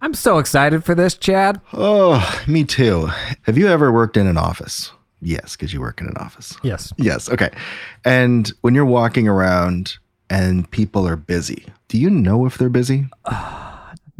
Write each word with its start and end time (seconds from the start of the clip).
I'm 0.00 0.14
so 0.14 0.38
excited 0.38 0.84
for 0.84 0.94
this, 0.94 1.14
Chad. 1.14 1.60
Oh, 1.74 2.42
me 2.46 2.64
too. 2.64 3.10
Have 3.42 3.58
you 3.58 3.68
ever 3.68 3.92
worked 3.92 4.16
in 4.16 4.26
an 4.26 4.38
office? 4.38 4.92
Yes, 5.20 5.54
because 5.56 5.72
you 5.74 5.80
work 5.80 6.00
in 6.00 6.06
an 6.06 6.16
office. 6.16 6.56
Yes. 6.62 6.92
Yes. 6.96 7.28
Okay. 7.28 7.50
And 8.04 8.50
when 8.62 8.74
you're 8.74 8.86
walking 8.86 9.28
around 9.28 9.98
and 10.30 10.70
people 10.70 11.06
are 11.06 11.16
busy, 11.16 11.66
do 11.88 11.98
you 11.98 12.08
know 12.08 12.46
if 12.46 12.56
they're 12.58 12.68
busy? 12.70 13.06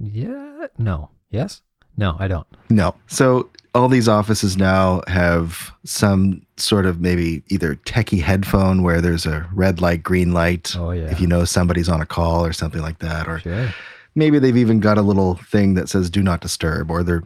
Yeah. 0.02 0.66
No. 0.78 1.10
Yes. 1.30 1.60
No, 1.98 2.16
I 2.18 2.26
don't. 2.26 2.46
No. 2.70 2.94
So 3.06 3.50
all 3.74 3.88
these 3.88 4.08
offices 4.08 4.56
now 4.56 5.02
have 5.08 5.70
some 5.84 6.40
sort 6.56 6.86
of 6.86 7.00
maybe 7.02 7.42
either 7.48 7.74
techie 7.84 8.22
headphone 8.22 8.82
where 8.82 9.00
there's 9.02 9.26
a 9.26 9.46
red 9.52 9.80
light, 9.82 10.02
green 10.02 10.32
light. 10.32 10.74
Oh, 10.76 10.92
yeah. 10.92 11.10
If 11.10 11.20
you 11.20 11.26
know 11.26 11.44
somebody's 11.44 11.88
on 11.90 12.00
a 12.00 12.06
call 12.06 12.44
or 12.46 12.52
something 12.54 12.80
like 12.80 12.98
that. 13.00 13.28
Or 13.28 13.40
Sure. 13.40 13.68
Maybe 14.14 14.38
they've 14.38 14.56
even 14.56 14.80
got 14.80 14.98
a 14.98 15.02
little 15.02 15.36
thing 15.36 15.74
that 15.74 15.88
says 15.88 16.10
do 16.10 16.22
not 16.22 16.40
disturb 16.40 16.90
or 16.90 17.02
their 17.02 17.22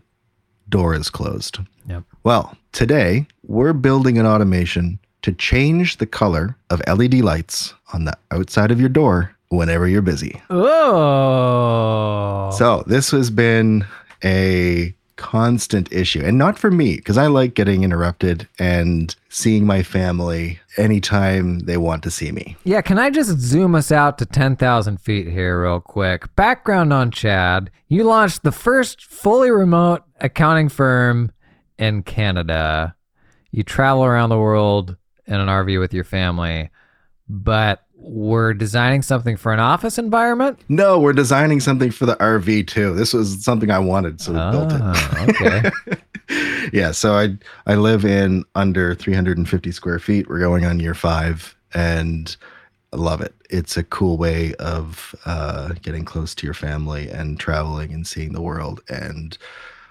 door 0.69 0.95
is 0.95 1.11
closed. 1.11 1.59
Yep. 1.87 2.05
Well, 2.23 2.57
today 2.73 3.27
we're 3.47 3.73
building 3.73 4.19
an 4.19 4.27
automation 4.27 4.99
to 5.23 5.33
change 5.33 5.99
the 5.99 6.07
color 6.07 6.57
of 6.71 6.83
LED 6.87 7.15
lights 7.15 7.75
on 7.93 8.05
the 8.05 8.17
outside 8.31 8.71
of 8.71 8.81
your 8.81 8.89
door 8.89 9.35
whenever 9.49 9.89
you're 9.89 10.03
busy. 10.03 10.41
Oh. 10.51 12.51
So, 12.57 12.85
this 12.87 13.11
has 13.11 13.31
been 13.31 13.87
a 14.23 14.95
constant 15.17 15.93
issue, 15.93 16.23
and 16.25 16.37
not 16.37 16.59
for 16.59 16.71
me, 16.71 16.97
because 16.97 17.17
I 17.17 17.27
like 17.27 17.55
getting 17.55 17.85
interrupted 17.85 18.49
and 18.59 19.15
seeing 19.29 19.67
my 19.67 19.83
family 19.83 20.61
anytime 20.77 21.61
they 21.61 21.77
want 21.77 22.03
to 22.03 22.11
see 22.11 22.33
me. 22.33 22.57
Yeah, 22.65 22.83
can 22.83 22.99
I 22.99 23.11
just 23.11 23.39
zoom 23.39 23.75
us 23.75 23.93
out 23.93 24.19
to 24.19 24.27
10,000 24.27 25.01
feet 25.01 25.29
here, 25.29 25.63
real 25.63 25.81
quick? 25.81 26.35
Background 26.37 26.93
on 26.93 27.11
Chad. 27.11 27.71
You 27.89 28.05
launched 28.05 28.43
the 28.43 28.53
first 28.53 29.05
fully 29.05 29.51
remote 29.51 30.03
accounting 30.21 30.69
firm 30.69 31.33
in 31.79 32.03
Canada. 32.03 32.95
You 33.51 33.63
travel 33.63 34.05
around 34.05 34.31
the 34.31 34.39
world 34.39 34.97
in 35.27 35.35
an 35.35 35.49
RV 35.49 35.79
with 35.79 35.95
your 35.95 36.05
family, 36.05 36.71
but 37.29 37.84
we're 38.05 38.55
designing 38.55 39.03
something 39.03 39.37
for 39.37 39.53
an 39.53 39.61
office 39.61 39.99
environment? 39.99 40.61
No, 40.69 40.99
we're 40.99 41.13
designing 41.13 41.61
something 41.61 41.91
for 41.91 42.07
the 42.07 42.17
RV 42.17 42.67
too. 42.67 42.95
This 42.95 43.13
was 43.13 43.43
something 43.45 43.71
I 43.71 43.79
wanted, 43.79 44.21
so 44.21 44.33
we 44.33 44.51
built 44.51 44.73
it. 44.73 45.71
Okay. 46.29 46.69
yeah, 46.73 46.93
so 46.93 47.15
I 47.15 47.37
I 47.67 47.77
live 47.77 48.05
in 48.05 48.45
under 48.55 48.95
350 48.95 49.73
square 49.73 49.99
feet. 49.99 50.29
We're 50.29 50.39
going 50.39 50.65
on 50.65 50.81
year 50.81 50.95
five, 50.95 51.57
and 51.73 52.37
I 52.93 52.97
love 52.97 53.21
it. 53.21 53.35
It's 53.51 53.77
a 53.77 53.83
cool 53.85 54.17
way 54.17 54.55
of 54.57 55.15
uh, 55.25 55.73
getting 55.83 56.05
close 56.05 56.35
to 56.37 56.47
your 56.47 56.55
family 56.55 57.09
and 57.09 57.41
traveling 57.41 57.93
and 57.93 58.07
seeing 58.07 58.33
the 58.33 58.43
world, 58.43 58.83
and 58.89 59.37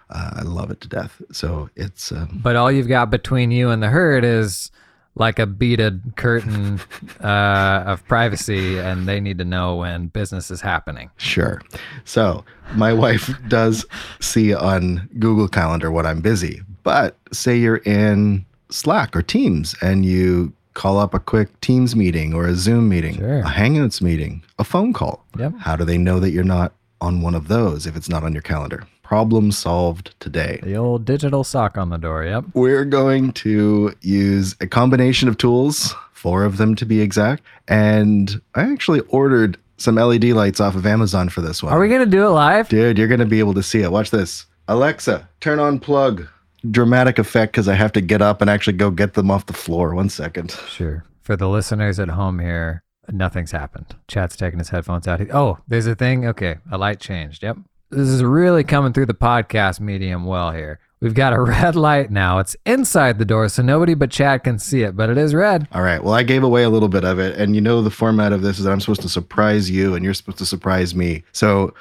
uh, 0.10 0.32
I 0.36 0.42
love 0.44 0.72
it 0.72 0.82
to 0.82 0.88
death. 0.88 1.22
So 1.32 1.70
it's 1.76 2.12
um, 2.12 2.42
but 2.44 2.56
all 2.56 2.72
you've 2.72 2.88
got 2.88 3.10
between 3.10 3.52
you 3.52 3.70
and 3.70 3.82
the 3.82 3.90
herd 3.90 4.24
is 4.24 4.72
like 5.16 5.38
a 5.40 5.46
beaded 5.46 6.02
curtain 6.16 6.80
uh, 7.24 7.84
of 7.86 8.06
privacy, 8.08 8.80
and 8.80 9.08
they 9.08 9.20
need 9.20 9.38
to 9.38 9.46
know 9.46 9.76
when 9.78 10.08
business 10.08 10.50
is 10.50 10.62
happening. 10.62 11.10
Sure. 11.18 11.62
So 12.04 12.44
my 12.76 12.94
wife 12.94 13.30
does 13.48 13.86
see 14.20 14.54
on 14.54 15.08
Google 15.20 15.48
Calendar 15.48 15.92
when 15.92 16.06
I'm 16.06 16.22
busy, 16.22 16.62
but 16.84 17.18
say 17.32 17.56
you're 17.58 17.78
in 17.78 18.46
Slack 18.70 19.16
or 19.16 19.22
Teams 19.22 19.76
and 19.82 20.06
you 20.06 20.52
call 20.74 20.98
up 20.98 21.14
a 21.14 21.20
quick 21.20 21.62
Teams 21.62 21.96
meeting 21.96 22.34
or 22.34 22.48
a 22.48 22.56
Zoom 22.56 22.90
meeting, 22.90 23.18
Sure. 23.18 23.40
a 23.42 23.44
Hangouts 23.44 24.02
meeting, 24.02 24.44
a 24.58 24.64
phone 24.64 24.92
call. 24.94 25.24
Yep. 25.38 25.54
How 25.60 25.76
do 25.76 25.86
they 25.86 26.00
know 26.00 26.20
that 26.20 26.32
you're 26.32 26.44
not 26.44 26.74
on 27.00 27.22
one 27.22 27.36
of 27.36 27.48
those 27.48 27.86
if 27.86 27.96
it's 27.96 28.10
not 28.10 28.24
on 28.24 28.34
your 28.34 28.42
calendar? 28.42 28.88
Problem 29.14 29.52
solved 29.52 30.16
today. 30.20 30.60
The 30.64 30.76
old 30.76 31.06
digital 31.06 31.44
sock 31.44 31.78
on 31.78 31.92
the 31.92 31.98
door. 31.98 32.24
Yep. 32.24 32.46
We're 32.56 32.84
going 32.84 33.32
to 33.34 33.94
use 34.02 34.56
a 34.60 34.66
combination 34.66 35.30
of 35.30 35.38
tools, 35.38 35.94
four 36.14 36.44
of 36.44 36.58
them 36.58 36.74
to 36.78 36.84
be 36.84 37.00
exact. 37.00 37.44
And 37.68 38.42
I 38.56 38.64
actually 38.72 39.02
ordered 39.10 39.60
some 39.78 39.98
LED 39.98 40.24
lights 40.32 40.60
off 40.60 40.74
of 40.74 40.88
Amazon 40.88 41.30
for 41.30 41.42
this 41.42 41.62
one. 41.62 41.72
Are 41.72 41.80
we 41.80 41.90
gonna 41.90 42.08
do 42.08 42.26
it 42.26 42.30
live? 42.30 42.70
Dude, 42.70 42.98
you're 42.98 43.08
going 43.08 43.20
to 43.20 43.28
be 43.28 43.38
able 43.38 43.54
to 43.54 43.62
see 43.62 43.82
it. 43.82 43.92
Watch 43.92 44.10
this. 44.10 44.48
Alexa, 44.68 45.30
turn 45.42 45.60
on 45.60 45.80
plug. 45.80 46.28
Dramatic 46.72 47.20
effect 47.20 47.52
because 47.52 47.68
I 47.68 47.76
have 47.76 47.92
to 47.92 48.02
get 48.02 48.24
up 48.24 48.42
and 48.42 48.50
actually 48.50 48.78
go 48.78 48.90
get 48.90 49.14
them 49.14 49.30
off 49.30 49.46
the 49.46 49.54
floor. 49.54 49.94
One 49.94 50.10
second. 50.10 50.58
Sure. 50.70 51.06
For 51.22 51.36
the 51.36 51.50
listeners 51.50 52.00
at 52.00 52.10
home 52.10 52.40
here, 52.40 52.82
nothing's 53.12 53.52
happened. 53.52 53.96
Chad's 54.08 54.36
taking 54.36 54.58
his 54.58 54.70
headphones 54.70 55.08
out. 55.08 55.20
He- 55.20 55.30
Oh, 55.32 55.60
there's 55.68 55.86
a 55.86 55.94
thing. 55.94 56.26
Okay, 56.26 56.56
a 56.72 56.80
light 56.80 57.00
changed. 57.00 57.44
Yep. 57.44 57.58
This 57.94 58.10
is 58.10 58.24
really 58.24 58.64
coming 58.64 58.92
through 58.92 59.06
the 59.06 59.14
podcast 59.14 59.80
medium 59.80 60.26
well 60.26 60.52
here. 60.52 60.80
We've 61.00 61.14
got 61.14 61.34
a 61.34 61.42
red 61.42 61.76
light 61.76 62.10
now. 62.10 62.40
It's 62.40 62.56
inside 62.66 63.20
the 63.20 63.26
door, 63.26 63.50
so 63.50 63.62
nobody 63.62 63.94
but 63.94 64.10
Chad 64.10 64.44
can 64.44 64.58
see 64.58 64.82
it, 64.82 64.96
but 64.96 65.10
it 65.10 65.18
is 65.18 65.36
red. 65.36 65.68
All 65.72 65.84
right. 65.84 66.04
Well, 66.04 66.14
I 66.14 66.24
gave 66.24 66.44
away 66.44 66.64
a 66.64 66.70
little 66.70 66.88
bit 66.88 67.04
of 67.04 67.20
it. 67.20 67.38
And 67.38 67.56
you 67.56 67.62
know, 67.62 67.82
the 67.82 67.92
format 67.92 68.34
of 68.34 68.42
this 68.42 68.58
is 68.58 68.66
that 68.66 68.72
I'm 68.72 68.80
supposed 68.80 69.02
to 69.02 69.10
surprise 69.10 69.70
you 69.70 69.94
and 69.94 70.04
you're 70.04 70.14
supposed 70.14 70.40
to 70.40 70.46
surprise 70.46 70.96
me. 70.96 71.24
So 71.34 71.74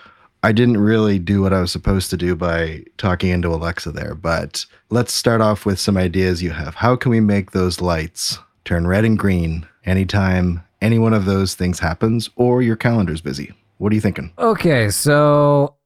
I 0.43 0.53
didn't 0.53 0.79
really 0.79 1.19
do 1.19 1.41
what 1.41 1.53
I 1.53 1.61
was 1.61 1.73
supposed 1.73 2.11
to 2.11 2.17
do 2.17 2.35
by 2.35 2.85
talking 2.99 3.31
into 3.31 3.49
Alexa 3.49 3.93
there. 3.93 4.15
But 4.15 4.67
let's 4.91 5.15
start 5.15 5.41
off 5.41 5.65
with 5.65 5.79
some 5.79 5.97
ideas 5.97 6.43
you 6.43 6.51
have. 6.51 6.75
How 6.75 6.97
can 6.97 7.11
we 7.11 7.21
make 7.21 7.53
those 7.53 7.81
lights 7.81 8.39
turn 8.65 8.87
red 8.87 9.05
and 9.05 9.19
green 9.19 9.67
anytime 9.85 10.63
any 10.83 10.99
one 10.99 11.15
of 11.15 11.25
those 11.25 11.55
things 11.55 11.79
happens 11.79 12.29
or 12.37 12.61
your 12.61 12.77
calendar's 12.77 13.21
busy? 13.21 13.55
What 13.79 13.93
are 13.93 13.95
you 13.95 14.01
thinking? 14.01 14.33
Okay, 14.39 14.91
so 14.91 15.77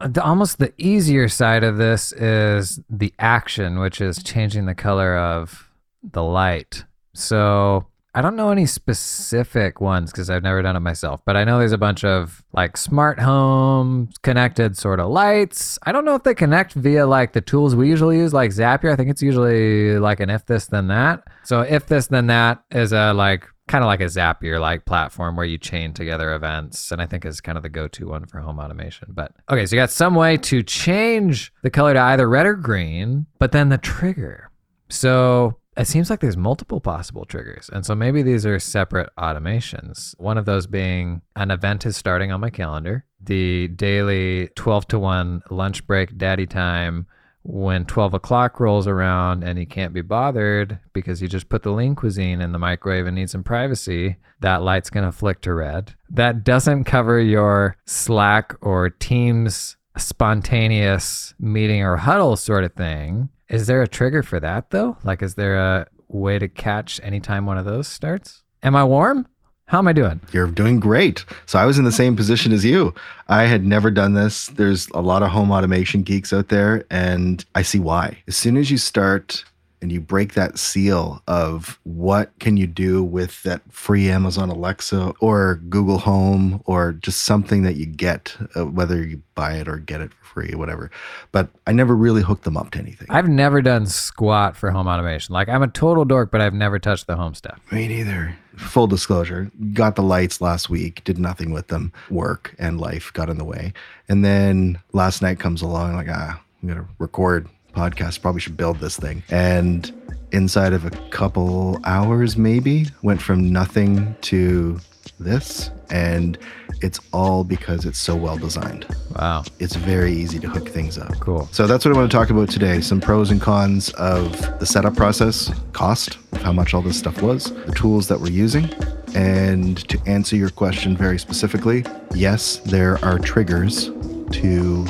the, 0.00 0.22
almost 0.22 0.58
the 0.58 0.72
easier 0.78 1.28
side 1.28 1.64
of 1.64 1.76
this 1.76 2.12
is 2.12 2.80
the 2.88 3.12
action, 3.18 3.78
which 3.78 4.00
is 4.00 4.18
mm-hmm. 4.18 4.34
changing 4.34 4.66
the 4.66 4.74
color 4.74 5.16
of 5.16 5.70
the 6.02 6.22
light. 6.22 6.84
So 7.14 7.86
I 8.14 8.22
don't 8.22 8.34
know 8.34 8.50
any 8.50 8.64
specific 8.64 9.78
ones 9.80 10.10
because 10.10 10.30
I've 10.30 10.42
never 10.42 10.62
done 10.62 10.74
it 10.74 10.80
myself, 10.80 11.20
but 11.26 11.36
I 11.36 11.44
know 11.44 11.58
there's 11.58 11.72
a 11.72 11.78
bunch 11.78 12.02
of 12.02 12.42
like 12.54 12.78
smart 12.78 13.20
home 13.20 14.08
connected 14.22 14.76
sort 14.76 15.00
of 15.00 15.10
lights. 15.10 15.78
I 15.82 15.92
don't 15.92 16.06
know 16.06 16.14
if 16.14 16.22
they 16.22 16.34
connect 16.34 16.72
via 16.72 17.06
like 17.06 17.34
the 17.34 17.42
tools 17.42 17.76
we 17.76 17.88
usually 17.88 18.16
use, 18.16 18.32
like 18.32 18.52
Zapier. 18.52 18.90
I 18.90 18.96
think 18.96 19.10
it's 19.10 19.20
usually 19.20 19.98
like 19.98 20.20
an 20.20 20.30
if 20.30 20.46
this 20.46 20.66
then 20.66 20.88
that. 20.88 21.24
So 21.44 21.60
if 21.60 21.86
this 21.86 22.06
then 22.06 22.28
that 22.28 22.64
is 22.70 22.92
a 22.92 23.12
like 23.12 23.46
kind 23.68 23.82
of 23.82 23.88
like 23.88 24.00
a 24.00 24.04
Zapier 24.04 24.60
like 24.60 24.84
platform 24.84 25.36
where 25.36 25.46
you 25.46 25.58
chain 25.58 25.92
together 25.92 26.34
events, 26.34 26.92
and 26.92 27.02
I 27.02 27.06
think 27.06 27.24
is 27.24 27.40
kind 27.40 27.56
of 27.58 27.62
the 27.62 27.68
go-to 27.68 28.08
one 28.08 28.26
for 28.26 28.38
home 28.40 28.58
automation. 28.58 29.08
But 29.10 29.32
okay, 29.50 29.66
so 29.66 29.76
you 29.76 29.82
got 29.82 29.90
some 29.90 30.14
way 30.14 30.36
to 30.38 30.62
change 30.62 31.52
the 31.62 31.70
color 31.70 31.94
to 31.94 32.00
either 32.00 32.28
red 32.28 32.46
or 32.46 32.54
green, 32.54 33.26
but 33.38 33.52
then 33.52 33.68
the 33.68 33.78
trigger. 33.78 34.50
So 34.88 35.58
it 35.76 35.86
seems 35.86 36.08
like 36.08 36.20
there's 36.20 36.36
multiple 36.36 36.80
possible 36.80 37.24
triggers. 37.24 37.68
And 37.72 37.84
so 37.84 37.94
maybe 37.94 38.22
these 38.22 38.46
are 38.46 38.58
separate 38.58 39.10
automations. 39.18 40.18
One 40.18 40.38
of 40.38 40.46
those 40.46 40.66
being 40.66 41.22
an 41.34 41.50
event 41.50 41.84
is 41.84 41.96
starting 41.96 42.32
on 42.32 42.40
my 42.40 42.50
calendar, 42.50 43.04
the 43.20 43.68
daily 43.68 44.48
12 44.54 44.88
to 44.88 44.98
1 44.98 45.42
lunch 45.50 45.86
break 45.86 46.16
daddy 46.16 46.46
time. 46.46 47.06
When 47.48 47.84
12 47.84 48.14
o'clock 48.14 48.58
rolls 48.58 48.88
around 48.88 49.44
and 49.44 49.56
you 49.56 49.66
can't 49.66 49.92
be 49.92 50.02
bothered 50.02 50.80
because 50.92 51.22
you 51.22 51.28
just 51.28 51.48
put 51.48 51.62
the 51.62 51.70
lean 51.70 51.94
cuisine 51.94 52.40
in 52.40 52.50
the 52.50 52.58
microwave 52.58 53.06
and 53.06 53.14
need 53.14 53.30
some 53.30 53.44
privacy, 53.44 54.16
that 54.40 54.62
light's 54.62 54.90
going 54.90 55.06
to 55.06 55.12
flick 55.12 55.42
to 55.42 55.54
red. 55.54 55.94
That 56.10 56.42
doesn't 56.42 56.84
cover 56.84 57.20
your 57.20 57.76
Slack 57.84 58.56
or 58.60 58.90
Teams 58.90 59.76
spontaneous 59.96 61.34
meeting 61.38 61.82
or 61.82 61.96
huddle 61.96 62.36
sort 62.36 62.64
of 62.64 62.74
thing. 62.74 63.28
Is 63.48 63.68
there 63.68 63.80
a 63.80 63.88
trigger 63.88 64.24
for 64.24 64.40
that 64.40 64.70
though? 64.70 64.98
Like, 65.04 65.22
is 65.22 65.36
there 65.36 65.56
a 65.56 65.86
way 66.08 66.40
to 66.40 66.48
catch 66.48 67.00
anytime 67.02 67.46
one 67.46 67.58
of 67.58 67.64
those 67.64 67.86
starts? 67.86 68.42
Am 68.62 68.74
I 68.74 68.84
warm? 68.84 69.26
How 69.68 69.78
am 69.78 69.88
I 69.88 69.92
doing? 69.92 70.20
You're 70.32 70.46
doing 70.46 70.78
great. 70.78 71.24
So 71.46 71.58
I 71.58 71.64
was 71.64 71.76
in 71.76 71.84
the 71.84 71.90
same 71.90 72.14
position 72.14 72.52
as 72.52 72.64
you. 72.64 72.94
I 73.26 73.46
had 73.46 73.64
never 73.64 73.90
done 73.90 74.14
this. 74.14 74.46
There's 74.46 74.86
a 74.90 75.00
lot 75.00 75.24
of 75.24 75.30
home 75.30 75.50
automation 75.50 76.02
geeks 76.04 76.32
out 76.32 76.50
there, 76.50 76.84
and 76.88 77.44
I 77.56 77.62
see 77.62 77.80
why. 77.80 78.18
As 78.28 78.36
soon 78.36 78.56
as 78.56 78.70
you 78.70 78.78
start 78.78 79.44
and 79.82 79.92
you 79.92 80.00
break 80.00 80.34
that 80.34 80.58
seal 80.58 81.22
of 81.26 81.78
what 81.84 82.36
can 82.38 82.56
you 82.56 82.66
do 82.66 83.02
with 83.02 83.42
that 83.42 83.62
free 83.70 84.08
Amazon 84.08 84.48
Alexa 84.48 85.12
or 85.20 85.56
Google 85.68 85.98
Home 85.98 86.62
or 86.64 86.92
just 86.92 87.22
something 87.22 87.62
that 87.62 87.76
you 87.76 87.86
get, 87.86 88.36
uh, 88.56 88.66
whether 88.66 89.04
you 89.04 89.22
buy 89.34 89.54
it 89.54 89.68
or 89.68 89.78
get 89.78 90.00
it 90.00 90.12
for 90.12 90.24
free, 90.24 90.54
whatever. 90.54 90.90
But 91.32 91.48
I 91.66 91.72
never 91.72 91.94
really 91.94 92.22
hooked 92.22 92.44
them 92.44 92.56
up 92.56 92.70
to 92.72 92.78
anything. 92.78 93.08
I've 93.10 93.28
never 93.28 93.62
done 93.62 93.86
squat 93.86 94.56
for 94.56 94.70
home 94.70 94.86
automation. 94.86 95.32
Like, 95.32 95.48
I'm 95.48 95.62
a 95.62 95.68
total 95.68 96.04
dork, 96.04 96.30
but 96.30 96.40
I've 96.40 96.54
never 96.54 96.78
touched 96.78 97.06
the 97.06 97.16
home 97.16 97.34
stuff. 97.34 97.60
Me 97.70 97.88
neither. 97.88 98.36
Full 98.56 98.86
disclosure, 98.86 99.50
got 99.74 99.96
the 99.96 100.02
lights 100.02 100.40
last 100.40 100.70
week, 100.70 101.04
did 101.04 101.18
nothing 101.18 101.52
with 101.52 101.68
them. 101.68 101.92
Work 102.10 102.54
and 102.58 102.80
life 102.80 103.12
got 103.12 103.28
in 103.28 103.36
the 103.36 103.44
way. 103.44 103.74
And 104.08 104.24
then 104.24 104.78
last 104.92 105.20
night 105.20 105.38
comes 105.38 105.60
along, 105.60 105.94
like, 105.94 106.08
ah, 106.10 106.40
I'm 106.62 106.68
going 106.68 106.80
to 106.80 106.88
record 106.98 107.48
podcast. 107.76 108.22
Probably 108.22 108.40
should 108.40 108.56
build 108.56 108.80
this 108.80 108.96
thing. 108.96 109.22
And 109.30 109.92
inside 110.32 110.72
of 110.72 110.84
a 110.84 110.90
couple 111.10 111.78
hours, 111.84 112.36
maybe, 112.36 112.86
went 113.02 113.22
from 113.22 113.52
nothing 113.52 114.16
to 114.22 114.80
this. 115.20 115.70
And 115.90 116.36
It's 116.82 117.00
all 117.12 117.44
because 117.44 117.84
it's 117.84 117.98
so 117.98 118.14
well 118.14 118.36
designed. 118.36 118.86
Wow. 119.16 119.44
It's 119.58 119.76
very 119.76 120.12
easy 120.12 120.38
to 120.40 120.48
hook 120.48 120.68
things 120.68 120.98
up. 120.98 121.18
Cool. 121.20 121.48
So 121.52 121.66
that's 121.66 121.84
what 121.84 121.94
I 121.94 121.98
want 121.98 122.10
to 122.10 122.16
talk 122.16 122.30
about 122.30 122.50
today. 122.50 122.80
Some 122.80 123.00
pros 123.00 123.30
and 123.30 123.40
cons 123.40 123.90
of 123.94 124.32
the 124.58 124.66
setup 124.66 124.94
process, 124.94 125.50
cost, 125.72 126.18
of 126.32 126.42
how 126.42 126.52
much 126.52 126.74
all 126.74 126.82
this 126.82 126.98
stuff 126.98 127.22
was, 127.22 127.52
the 127.64 127.72
tools 127.72 128.08
that 128.08 128.20
we're 128.20 128.30
using. 128.32 128.68
And 129.14 129.78
to 129.88 129.98
answer 130.06 130.36
your 130.36 130.50
question 130.50 130.96
very 130.96 131.18
specifically, 131.18 131.84
yes, 132.14 132.58
there 132.58 133.02
are 133.04 133.18
triggers 133.18 133.86
to 134.32 134.84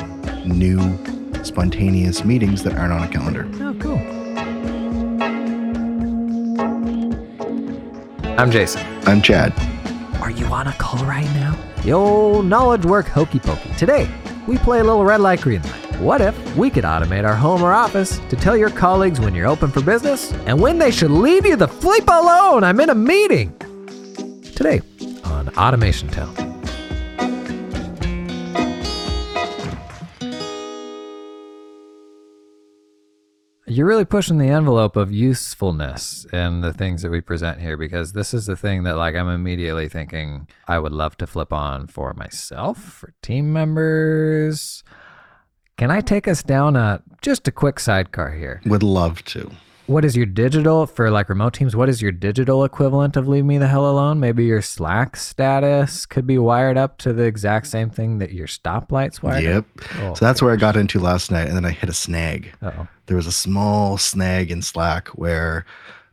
new 0.45 0.99
spontaneous 1.47 2.25
meetings 2.25 2.63
that 2.65 2.77
aren't 2.77 2.93
on 2.93 3.03
a 3.03 3.09
calendar. 3.09 3.49
Oh, 3.61 3.75
cool. 3.81 3.99
I'm 8.39 8.51
Jason. 8.51 8.85
I'm 9.07 9.23
Chad. 9.23 9.55
Are 10.21 10.31
you 10.31 10.47
on 10.47 10.67
a 10.67 10.73
call 10.75 11.05
right 11.07 11.25
now? 11.35 11.59
Yo, 11.85 12.43
knowledge 12.43 12.85
work 12.85 13.07
hokey 13.07 13.39
pokey. 13.39 13.73
Today, 13.79 14.11
we 14.47 14.59
play 14.59 14.81
a 14.81 14.85
little 14.85 15.05
red 15.05 15.21
light, 15.21 15.41
green 15.41 15.63
light. 15.63 16.01
What 16.01 16.21
if 16.21 16.57
we 16.57 16.69
could 16.69 16.85
automate 16.85 17.27
our 17.27 17.35
home 17.35 17.63
or 17.63 17.73
office 17.73 18.19
to 18.29 18.37
tell 18.37 18.57
your 18.57 18.71
colleagues 18.71 19.21
when 19.21 19.35
you're 19.35 19.47
open 19.47 19.71
for 19.71 19.81
business 19.81 20.33
and 20.47 20.61
when 20.61 20.79
they 20.79 20.91
should 20.91 21.11
leave 21.11 21.47
you 21.47 21.57
the 21.57 21.69
fleep 21.69 22.05
alone? 22.09 22.65
I'm 22.65 22.81
in 22.81 22.91
a 22.91 22.95
meeting. 22.95 23.57
Today 24.55 24.83
on 25.25 25.49
Automation 25.57 26.09
Town. 26.09 26.46
You're 33.77 33.87
really 33.87 34.07
pushing 34.07 34.39
the 34.39 34.49
envelope 34.49 34.97
of 34.97 35.13
usefulness 35.13 36.25
in 36.33 36.63
the 36.63 36.73
things 36.73 37.03
that 37.03 37.11
we 37.11 37.21
present 37.21 37.61
here 37.61 37.77
because 37.77 38.15
this 38.15 38.33
is 38.33 38.47
the 38.47 38.57
thing 38.57 38.85
that 38.85 38.97
like 38.97 39.15
I'm 39.15 39.29
immediately 39.29 39.87
thinking 39.87 40.49
I 40.67 40.79
would 40.79 40.93
love 40.93 41.19
to 41.19 41.27
flip 41.27 41.53
on 41.53 41.87
for 41.87 42.15
myself, 42.15 42.83
for 42.83 43.13
team 43.21 43.53
members. 43.53 44.83
Can 45.77 45.91
I 45.91 46.01
take 46.01 46.27
us 46.27 46.43
down 46.43 46.75
a 46.75 47.03
just 47.21 47.49
a 47.49 47.53
quick 47.53 47.79
sidecar 47.79 48.31
here? 48.31 48.63
Would 48.65 48.83
love 48.83 49.23
to. 49.27 49.51
What 49.87 50.07
is 50.07 50.17
your 50.17 50.25
digital 50.25 50.87
for 50.87 51.11
like 51.11 51.29
remote 51.29 51.53
teams? 51.53 51.77
What 51.77 51.91
is 51.91 52.01
your 52.01 52.13
digital 52.13 52.65
equivalent 52.65 53.15
of 53.15 53.29
leave 53.29 53.45
me 53.45 53.59
the 53.59 53.69
hell 53.69 53.89
alone? 53.89 54.19
Maybe 54.19 54.47
your 54.47 54.63
Slack 54.63 55.17
status 55.17 56.07
could 56.07 56.27
be 56.27 56.39
wired 56.39 56.79
up 56.79 56.97
to 56.99 57.13
the 57.13 57.25
exact 57.25 57.67
same 57.67 57.91
thing 57.91 58.21
that 58.21 58.33
your 58.33 58.47
stoplights 58.47 59.23
wired 59.23 59.45
Yep. 59.45 59.67
Oh, 59.99 60.15
So 60.15 60.25
that's 60.25 60.41
where 60.41 60.55
I 60.55 60.57
got 60.57 60.77
into 60.77 60.99
last 60.99 61.31
night, 61.31 61.47
and 61.47 61.55
then 61.55 61.67
I 61.67 61.73
hit 61.73 61.91
a 61.91 61.95
snag. 61.95 62.55
Uh-oh. 62.63 62.89
There 63.07 63.17
was 63.17 63.27
a 63.27 63.33
small 63.33 63.99
snag 63.99 64.51
in 64.51 64.63
Slack 64.63 65.09
where 65.09 65.65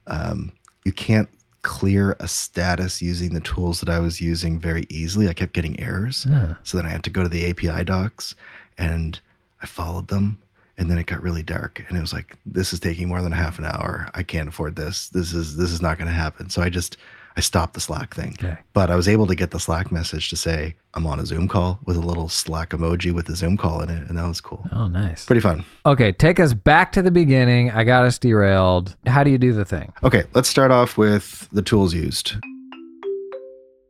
um, 0.07 0.51
you 0.85 0.91
can't 0.91 1.29
clear 1.63 2.15
a 2.19 2.27
status 2.27 3.01
using 3.01 3.33
the 3.33 3.39
tools 3.39 3.79
that 3.79 3.89
I 3.89 3.99
was 3.99 4.21
using 4.21 4.59
very 4.59 4.85
easily. 4.89 5.29
I 5.29 5.33
kept 5.33 5.53
getting 5.53 5.79
errors. 5.79 6.25
Huh. 6.29 6.55
So 6.63 6.77
then 6.77 6.85
I 6.85 6.89
had 6.89 7.03
to 7.05 7.09
go 7.09 7.23
to 7.23 7.29
the 7.29 7.49
API 7.49 7.85
docs 7.85 8.35
and 8.77 9.19
I 9.61 9.65
followed 9.65 10.09
them. 10.09 10.37
And 10.77 10.89
then 10.89 10.97
it 10.97 11.05
got 11.05 11.21
really 11.21 11.43
dark 11.43 11.83
and 11.87 11.97
it 11.97 12.01
was 12.01 12.13
like, 12.13 12.35
this 12.45 12.73
is 12.73 12.79
taking 12.79 13.07
more 13.07 13.21
than 13.21 13.31
a 13.31 13.37
half 13.37 13.59
an 13.59 13.65
hour. 13.65 14.09
I 14.13 14.23
can't 14.23 14.49
afford 14.49 14.75
this. 14.75 15.09
This 15.09 15.31
is 15.31 15.55
this 15.55 15.71
is 15.71 15.83
not 15.83 15.99
gonna 15.99 16.11
happen. 16.11 16.49
So 16.49 16.63
I 16.63 16.69
just 16.69 16.97
I 17.35 17.41
stopped 17.41 17.73
the 17.73 17.79
Slack 17.79 18.13
thing. 18.13 18.35
Okay. 18.39 18.57
But 18.73 18.91
I 18.91 18.95
was 18.95 19.07
able 19.07 19.27
to 19.27 19.35
get 19.35 19.51
the 19.51 19.59
Slack 19.59 19.91
message 19.91 20.29
to 20.29 20.35
say 20.35 20.75
I'm 20.93 21.07
on 21.07 21.19
a 21.19 21.25
Zoom 21.25 21.47
call 21.47 21.79
with 21.85 21.97
a 21.97 22.01
little 22.01 22.29
Slack 22.29 22.69
emoji 22.69 23.11
with 23.11 23.27
a 23.29 23.35
Zoom 23.35 23.57
call 23.57 23.81
in 23.81 23.89
it. 23.89 24.07
And 24.07 24.17
that 24.17 24.27
was 24.27 24.41
cool. 24.41 24.67
Oh, 24.71 24.87
nice. 24.87 25.25
Pretty 25.25 25.41
fun. 25.41 25.65
Okay, 25.85 26.11
take 26.11 26.39
us 26.39 26.53
back 26.53 26.91
to 26.93 27.01
the 27.01 27.11
beginning. 27.11 27.71
I 27.71 27.83
got 27.83 28.05
us 28.05 28.19
derailed. 28.19 28.95
How 29.07 29.23
do 29.23 29.31
you 29.31 29.37
do 29.37 29.53
the 29.53 29.65
thing? 29.65 29.91
Okay, 30.03 30.23
let's 30.33 30.49
start 30.49 30.71
off 30.71 30.97
with 30.97 31.49
the 31.51 31.61
tools 31.61 31.93
used. 31.93 32.33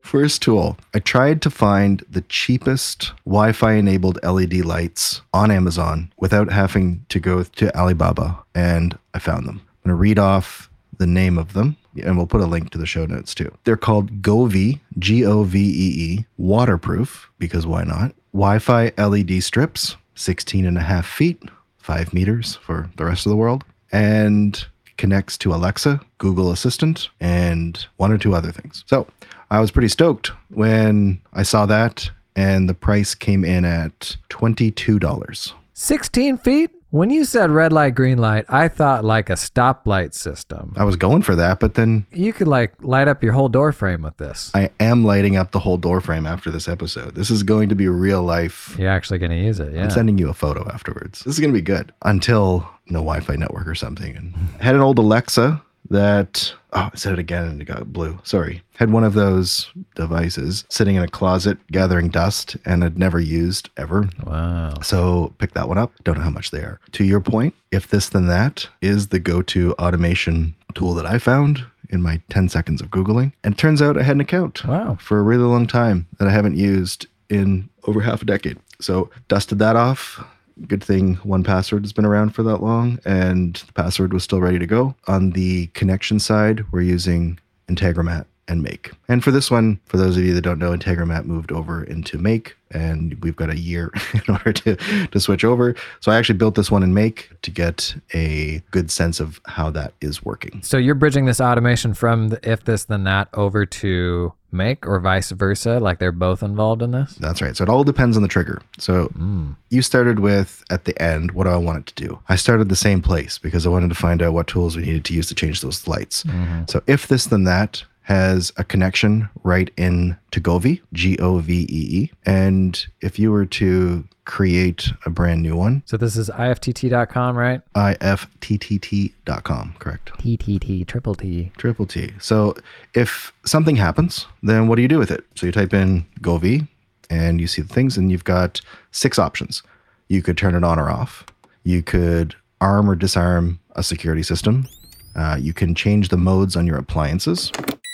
First 0.01 0.41
tool, 0.41 0.77
I 0.93 0.99
tried 0.99 1.41
to 1.41 1.49
find 1.49 2.03
the 2.09 2.21
cheapest 2.21 3.13
Wi 3.25 3.51
Fi 3.51 3.73
enabled 3.73 4.19
LED 4.23 4.65
lights 4.65 5.21
on 5.33 5.49
Amazon 5.49 6.13
without 6.19 6.51
having 6.51 7.05
to 7.09 7.19
go 7.19 7.43
to 7.43 7.75
Alibaba, 7.75 8.43
and 8.53 8.97
I 9.13 9.19
found 9.19 9.47
them. 9.47 9.61
I'm 9.63 9.89
going 9.89 9.97
to 9.97 10.01
read 10.01 10.19
off 10.19 10.69
the 10.97 11.07
name 11.07 11.37
of 11.37 11.53
them, 11.53 11.77
and 12.01 12.17
we'll 12.17 12.27
put 12.27 12.41
a 12.41 12.45
link 12.45 12.69
to 12.71 12.77
the 12.77 12.85
show 12.85 13.05
notes 13.05 13.35
too. 13.35 13.53
They're 13.63 13.77
called 13.77 14.21
Govee, 14.21 14.79
G 14.99 15.25
O 15.25 15.43
V 15.43 15.59
E 15.59 16.03
E, 16.03 16.25
waterproof, 16.37 17.29
because 17.39 17.65
why 17.65 17.83
not? 17.83 18.13
Wi 18.33 18.59
Fi 18.59 18.91
LED 18.97 19.43
strips, 19.43 19.95
16 20.15 20.65
and 20.65 20.77
a 20.77 20.81
half 20.81 21.05
feet, 21.05 21.41
five 21.77 22.13
meters 22.13 22.55
for 22.55 22.89
the 22.97 23.05
rest 23.05 23.25
of 23.25 23.29
the 23.29 23.35
world, 23.35 23.63
and 23.91 24.65
connects 24.97 25.37
to 25.39 25.53
Alexa, 25.53 25.99
Google 26.17 26.51
Assistant, 26.51 27.09
and 27.19 27.85
one 27.97 28.11
or 28.11 28.17
two 28.17 28.33
other 28.35 28.51
things. 28.51 28.83
So 28.87 29.07
I 29.51 29.59
was 29.59 29.71
pretty 29.71 29.87
stoked 29.87 30.31
when 30.49 31.21
I 31.33 31.43
saw 31.43 31.65
that, 31.67 32.09
and 32.35 32.67
the 32.67 32.73
price 32.73 33.13
came 33.13 33.45
in 33.45 33.65
at 33.65 34.17
$22. 34.29 35.53
16 35.73 36.37
feet? 36.37 36.71
When 36.93 37.09
you 37.09 37.25
said 37.25 37.49
red 37.49 37.73
light, 37.73 37.95
green 37.95 38.19
light, 38.19 38.45
I 38.49 38.67
thought 38.67 39.03
like 39.03 39.31
a 39.31 39.33
stoplight 39.33 40.13
system. 40.13 40.73
I 40.77 40.83
was 40.83 40.95
going 40.95 41.23
for 41.23 41.35
that, 41.35 41.59
but 41.59 41.73
then 41.73 42.05
You 42.11 42.31
could 42.33 42.47
like 42.47 42.75
light 42.83 43.07
up 43.07 43.23
your 43.23 43.33
whole 43.33 43.49
door 43.49 43.71
frame 43.71 44.03
with 44.03 44.17
this. 44.17 44.51
I 44.53 44.69
am 44.79 45.03
lighting 45.03 45.35
up 45.35 45.53
the 45.53 45.57
whole 45.57 45.77
door 45.77 46.01
frame 46.01 46.27
after 46.27 46.51
this 46.51 46.67
episode. 46.67 47.15
This 47.15 47.31
is 47.31 47.41
going 47.41 47.69
to 47.69 47.73
be 47.75 47.87
real 47.87 48.21
life. 48.21 48.75
You're 48.77 48.91
actually 48.91 49.17
going 49.17 49.31
to 49.31 49.39
use 49.39 49.59
it, 49.59 49.73
yeah. 49.73 49.85
I'm 49.85 49.89
sending 49.89 50.19
you 50.19 50.29
a 50.29 50.35
photo 50.35 50.69
afterwards. 50.71 51.21
This 51.23 51.33
is 51.33 51.39
going 51.39 51.51
to 51.51 51.57
be 51.57 51.63
good 51.63 51.91
until 52.03 52.59
no 52.85 52.99
Wi 52.99 53.21
Fi 53.21 53.37
network 53.37 53.67
or 53.67 53.73
something. 53.73 54.15
And 54.15 54.35
I 54.59 54.63
had 54.63 54.75
an 54.75 54.81
old 54.81 54.99
Alexa 54.99 55.63
that, 55.89 56.53
oh, 56.73 56.89
I 56.93 56.95
said 56.95 57.13
it 57.13 57.19
again 57.19 57.43
and 57.45 57.61
it 57.61 57.65
got 57.65 57.91
blue. 57.91 58.19
Sorry. 58.23 58.61
Had 58.77 58.91
one 58.91 59.03
of 59.03 59.13
those 59.13 59.71
devices 59.95 60.65
sitting 60.69 60.95
in 60.95 61.03
a 61.03 61.07
closet 61.07 61.57
gathering 61.71 62.09
dust 62.09 62.57
and 62.65 62.83
had 62.83 62.97
never 62.97 63.19
used 63.19 63.69
ever. 63.77 64.09
Wow. 64.25 64.75
So 64.81 65.33
pick 65.37 65.53
that 65.53 65.67
one 65.67 65.77
up. 65.77 65.91
Don't 66.03 66.17
know 66.17 66.23
how 66.23 66.29
much 66.29 66.51
they 66.51 66.59
are. 66.61 66.79
To 66.93 67.03
your 67.03 67.19
point, 67.21 67.53
if 67.71 67.87
this 67.89 68.09
then 68.09 68.27
that 68.27 68.67
is 68.81 69.07
the 69.09 69.19
go 69.19 69.41
to 69.43 69.73
automation 69.73 70.55
tool 70.73 70.93
that 70.95 71.05
I 71.05 71.19
found 71.19 71.65
in 71.89 72.01
my 72.01 72.21
10 72.29 72.49
seconds 72.49 72.81
of 72.81 72.89
Googling. 72.89 73.33
And 73.43 73.53
it 73.53 73.57
turns 73.57 73.81
out 73.81 73.97
I 73.97 74.03
had 74.03 74.15
an 74.15 74.21
account 74.21 74.65
Wow. 74.65 74.97
for 74.99 75.19
a 75.19 75.23
really 75.23 75.43
long 75.43 75.67
time 75.67 76.07
that 76.17 76.27
I 76.27 76.31
haven't 76.31 76.55
used 76.57 77.05
in 77.29 77.69
over 77.85 78.01
half 78.01 78.21
a 78.21 78.25
decade. 78.25 78.57
So 78.79 79.09
dusted 79.27 79.59
that 79.59 79.75
off. 79.75 80.23
Good 80.67 80.83
thing 80.83 81.17
1Password 81.17 81.81
has 81.81 81.93
been 81.93 82.05
around 82.05 82.31
for 82.35 82.43
that 82.43 82.57
long 82.57 82.99
and 83.05 83.55
the 83.55 83.73
password 83.73 84.13
was 84.13 84.23
still 84.23 84.41
ready 84.41 84.59
to 84.59 84.67
go. 84.67 84.95
On 85.07 85.31
the 85.31 85.67
connection 85.67 86.19
side, 86.19 86.63
we're 86.71 86.81
using 86.81 87.39
Integromat 87.67 88.25
and 88.47 88.61
Make. 88.61 88.91
And 89.07 89.23
for 89.23 89.31
this 89.31 89.49
one, 89.49 89.79
for 89.85 89.97
those 89.97 90.17
of 90.17 90.23
you 90.23 90.33
that 90.33 90.41
don't 90.41 90.59
know, 90.59 90.71
Integromat 90.71 91.25
moved 91.25 91.51
over 91.51 91.83
into 91.83 92.17
Make 92.17 92.55
and 92.71 93.15
we've 93.23 93.35
got 93.35 93.49
a 93.49 93.57
year 93.57 93.91
in 94.13 94.21
order 94.27 94.51
to, 94.53 94.75
to 95.07 95.19
switch 95.19 95.43
over. 95.43 95.75
So 96.01 96.11
I 96.11 96.17
actually 96.17 96.37
built 96.37 96.55
this 96.55 96.69
one 96.69 96.83
in 96.83 96.93
Make 96.93 97.31
to 97.41 97.51
get 97.51 97.95
a 98.13 98.61
good 98.71 98.91
sense 98.91 99.19
of 99.19 99.39
how 99.45 99.69
that 99.71 99.93
is 100.01 100.23
working. 100.23 100.61
So 100.63 100.77
you're 100.77 100.95
bridging 100.95 101.25
this 101.25 101.39
automation 101.39 101.93
from 101.93 102.37
if 102.43 102.63
this 102.65 102.85
then 102.85 103.05
that 103.05 103.29
over 103.33 103.65
to 103.65 104.33
make 104.53 104.87
or 104.87 104.99
vice 104.99 105.31
versa, 105.31 105.79
like 105.79 105.99
they're 105.99 106.11
both 106.11 106.43
involved 106.43 106.81
in 106.81 106.91
this? 106.91 107.15
That's 107.15 107.41
right. 107.41 107.55
So 107.57 107.63
it 107.63 107.69
all 107.69 107.83
depends 107.83 108.15
on 108.15 108.23
the 108.23 108.29
trigger. 108.29 108.61
So 108.77 109.05
hmm. 109.07 109.51
you 109.69 109.81
started 109.81 110.19
with 110.19 110.63
at 110.69 110.85
the 110.85 110.99
end, 111.01 111.31
what 111.31 111.45
do 111.45 111.49
I 111.49 111.57
want 111.57 111.79
it 111.79 111.95
to 111.95 112.07
do? 112.07 112.19
I 112.29 112.35
started 112.35 112.69
the 112.69 112.75
same 112.75 113.01
place 113.01 113.37
because 113.37 113.65
I 113.65 113.69
wanted 113.69 113.89
to 113.89 113.95
find 113.95 114.21
out 114.21 114.33
what 114.33 114.47
tools 114.47 114.75
we 114.77 114.83
needed 114.83 115.05
to 115.05 115.13
use 115.13 115.27
to 115.29 115.35
change 115.35 115.61
those 115.61 115.87
lights. 115.87 116.23
Mm-hmm. 116.23 116.63
So 116.69 116.81
if 116.87 117.07
this 117.07 117.25
then 117.25 117.43
that 117.45 117.83
has 118.03 118.51
a 118.57 118.63
connection 118.63 119.29
right 119.43 119.71
in 119.77 120.17
to 120.31 120.41
Govee, 120.41 120.81
G 120.91 121.17
O 121.19 121.39
V 121.39 121.61
E 121.63 122.01
E. 122.01 122.11
And 122.25 122.85
if 123.01 123.17
you 123.17 123.31
were 123.31 123.45
to 123.45 124.07
create 124.25 124.89
a 125.05 125.09
brand 125.09 125.41
new 125.41 125.55
one, 125.55 125.83
So 125.85 125.97
this 125.97 126.15
is 126.15 126.29
IFTT.com, 126.29 127.37
right? 127.37 127.61
ifTTT.com, 127.75 129.75
correct? 129.79 130.11
TTT, 130.19 130.87
triple 130.87 131.15
T. 131.15 131.51
Triple 131.57 131.85
T. 131.85 132.11
So 132.19 132.55
if 132.93 133.33
something 133.45 133.75
happens, 133.75 134.27
then 134.41 134.67
what 134.67 134.75
do 134.77 134.81
you 134.81 134.87
do 134.87 134.99
with 134.99 135.11
it? 135.11 135.25
So 135.35 135.45
you 135.45 135.51
type 135.51 135.73
in 135.73 136.05
Govee 136.21 136.67
and 137.09 137.41
you 137.41 137.47
see 137.47 137.61
the 137.61 137.73
things, 137.73 137.97
and 137.97 138.11
you've 138.11 138.23
got 138.23 138.61
six 138.91 139.19
options. 139.19 139.61
You 140.07 140.21
could 140.21 140.37
turn 140.37 140.55
it 140.55 140.63
on 140.63 140.79
or 140.79 140.89
off. 140.89 141.25
You 141.63 141.83
could 141.83 142.35
arm 142.61 142.89
or 142.89 142.95
disarm 142.95 143.59
a 143.75 143.83
security 143.83 144.23
system. 144.23 144.67
Uh, 145.15 145.37
you 145.39 145.53
can 145.53 145.75
change 145.75 146.09
the 146.09 146.17
modes 146.17 146.55
on 146.55 146.65
your 146.65 146.77
appliances 146.77 147.51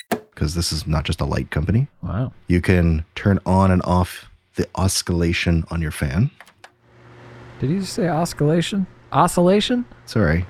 because 0.10 0.56
this 0.56 0.72
is 0.72 0.88
not 0.88 1.04
just 1.04 1.20
a 1.20 1.26
light 1.26 1.52
company. 1.52 1.88
Wow. 2.02 2.32
You 2.48 2.62
can 2.62 3.04
turn 3.16 3.40
on 3.46 3.72
and 3.72 3.82
off 3.84 4.30
the 4.56 4.68
oscillation 4.76 5.64
on 5.70 5.82
your 5.82 5.92
fan. 5.92 6.32
Did 7.60 7.70
you 7.70 7.84
say 7.84 8.08
oscillation? 8.08 8.88
Oscillation? 9.12 9.86
Sorry, 10.06 10.46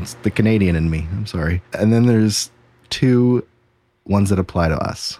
it's 0.00 0.14
the 0.14 0.30
Canadian 0.30 0.76
in 0.76 0.90
me. 0.90 1.06
I'm 1.12 1.26
sorry. 1.26 1.62
And 1.72 1.92
then 1.92 2.06
there's 2.06 2.50
two 2.90 3.46
ones 4.04 4.30
that 4.30 4.38
apply 4.38 4.68
to 4.68 4.76
us 4.78 5.18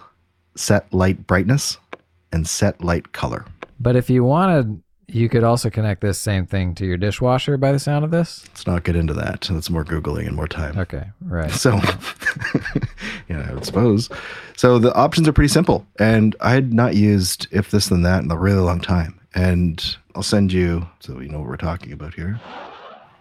set 0.55 0.91
light 0.93 1.25
brightness 1.27 1.77
and 2.31 2.47
set 2.47 2.83
light 2.83 3.13
color. 3.13 3.45
But 3.79 3.95
if 3.95 4.09
you 4.09 4.23
wanted, 4.23 4.81
you 5.07 5.29
could 5.29 5.43
also 5.43 5.69
connect 5.69 6.01
this 6.01 6.17
same 6.17 6.45
thing 6.45 6.75
to 6.75 6.85
your 6.85 6.97
dishwasher 6.97 7.57
by 7.57 7.71
the 7.71 7.79
sound 7.79 8.03
of 8.03 8.11
this. 8.11 8.45
Let's 8.49 8.67
not 8.67 8.83
get 8.83 8.95
into 8.95 9.13
that. 9.13 9.47
That's 9.49 9.69
more 9.69 9.85
Googling 9.85 10.27
and 10.27 10.35
more 10.35 10.47
time. 10.47 10.77
Okay, 10.77 11.09
right. 11.21 11.51
So 11.51 11.79
yeah, 13.29 13.47
I 13.49 13.53
would 13.53 13.65
suppose. 13.65 14.09
So 14.57 14.79
the 14.79 14.93
options 14.95 15.27
are 15.27 15.33
pretty 15.33 15.49
simple. 15.49 15.85
And 15.99 16.35
I 16.41 16.51
had 16.51 16.73
not 16.73 16.95
used 16.95 17.47
if 17.51 17.71
this 17.71 17.87
then 17.87 18.01
that 18.01 18.23
in 18.23 18.31
a 18.31 18.37
really 18.37 18.61
long 18.61 18.81
time. 18.81 19.19
And 19.35 19.95
I'll 20.15 20.23
send 20.23 20.51
you 20.51 20.87
so 20.99 21.19
you 21.19 21.29
know 21.29 21.39
what 21.39 21.47
we're 21.47 21.57
talking 21.57 21.91
about 21.93 22.15
here. 22.15 22.39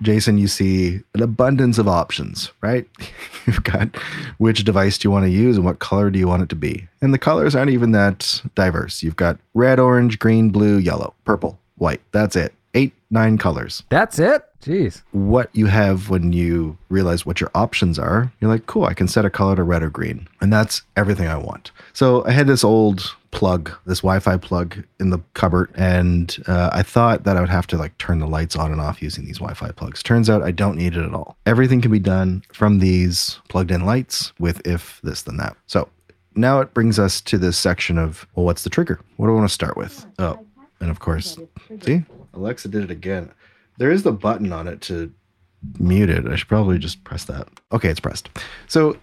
Jason, 0.00 0.38
you 0.38 0.47
see 0.47 1.00
an 1.15 1.23
abundance 1.23 1.77
of 1.77 1.88
options, 1.88 2.53
right? 2.62 2.87
You've 3.47 3.65
got 3.65 3.97
which 4.38 4.65
device 4.65 4.97
do 4.97 5.09
you 5.09 5.11
want 5.11 5.25
to 5.25 5.31
use 5.31 5.57
and 5.57 5.65
what 5.65 5.81
color 5.81 6.09
do 6.09 6.19
you 6.19 6.29
want 6.29 6.43
it 6.43 6.49
to 6.50 6.57
be? 6.57 6.87
And 7.03 7.12
the 7.12 7.19
colors 7.19 7.55
aren't 7.55 7.71
even 7.71 7.93
that 7.93 8.43
diverse. 8.55 9.03
You've 9.03 9.17
got 9.17 9.38
red, 9.55 9.81
orange, 9.81 10.19
green, 10.19 10.50
blue, 10.50 10.79
yellow, 10.79 11.15
purple, 11.25 11.59
white. 11.77 12.00
That's 12.12 12.37
it. 12.37 12.55
Eight, 12.75 12.94
nine 13.10 13.38
colors. 13.38 13.82
That's 13.88 14.18
it? 14.18 14.44
Jeez. 14.62 15.02
What 15.12 15.50
you 15.52 15.66
have 15.66 16.10
when 16.10 16.32
you 16.32 16.76
realize 16.88 17.25
what 17.25 17.40
your 17.40 17.50
options 17.54 17.98
are, 17.98 18.32
you're 18.40 18.50
like, 18.50 18.66
cool, 18.66 18.84
I 18.84 18.94
can 18.94 19.08
set 19.08 19.25
a 19.25 19.30
color 19.30 19.56
to 19.56 19.62
red 19.62 19.82
or 19.82 19.90
green. 19.90 20.28
And 20.40 20.52
that's 20.52 20.82
everything 20.96 21.28
I 21.28 21.37
want. 21.37 21.70
So 21.92 22.25
I 22.26 22.32
had 22.32 22.46
this 22.46 22.64
old 22.64 23.14
plug, 23.30 23.70
this 23.87 24.00
Wi-Fi 24.00 24.37
plug 24.38 24.84
in 24.98 25.10
the 25.10 25.20
cupboard, 25.34 25.70
and 25.75 26.37
uh, 26.46 26.70
I 26.72 26.82
thought 26.82 27.25
that 27.25 27.37
I 27.37 27.40
would 27.40 27.48
have 27.48 27.66
to 27.68 27.76
like 27.76 27.96
turn 27.98 28.18
the 28.18 28.26
lights 28.26 28.56
on 28.56 28.72
and 28.72 28.80
off 28.80 29.00
using 29.02 29.25
these 29.25 29.38
Wi-Fi 29.38 29.70
plugs. 29.72 30.02
Turns 30.02 30.28
out 30.28 30.42
I 30.42 30.50
don't 30.50 30.76
need 30.76 30.96
it 30.96 31.04
at 31.04 31.14
all. 31.14 31.37
Everything 31.46 31.80
can 31.80 31.92
be 31.92 31.98
done 31.98 32.42
from 32.52 32.78
these 32.78 33.38
plugged-in 33.48 33.84
lights 33.84 34.32
with 34.38 34.66
if 34.66 35.00
this 35.02 35.22
then 35.22 35.37
that. 35.37 35.56
So 35.66 35.88
now 36.34 36.60
it 36.60 36.75
brings 36.75 36.98
us 36.98 37.20
to 37.22 37.38
this 37.38 37.56
section 37.58 37.98
of 37.98 38.26
well, 38.34 38.44
what's 38.46 38.64
the 38.64 38.70
trigger? 38.70 39.00
What 39.16 39.26
do 39.26 39.32
I 39.32 39.37
want 39.37 39.48
to 39.48 39.54
start 39.54 39.76
with? 39.76 40.06
Oh, 40.18 40.44
and 40.80 40.90
of 40.90 41.00
course, 41.00 41.38
see, 41.82 42.04
Alexa 42.35 42.68
did 42.68 42.85
it 42.85 42.90
again. 42.90 43.30
There 43.78 43.90
is 43.90 44.02
the 44.02 44.12
button 44.12 44.52
on 44.52 44.66
it 44.68 44.80
to 44.82 45.12
mute 45.78 46.11
it. 46.11 46.26
I 46.26 46.37
should 46.37 46.49
probably 46.49 46.78
just 46.78 47.02
press 47.04 47.25
that. 47.25 47.49
Okay, 47.73 47.88
it's 47.88 48.00
pressed. 48.00 48.28
So 48.66 48.97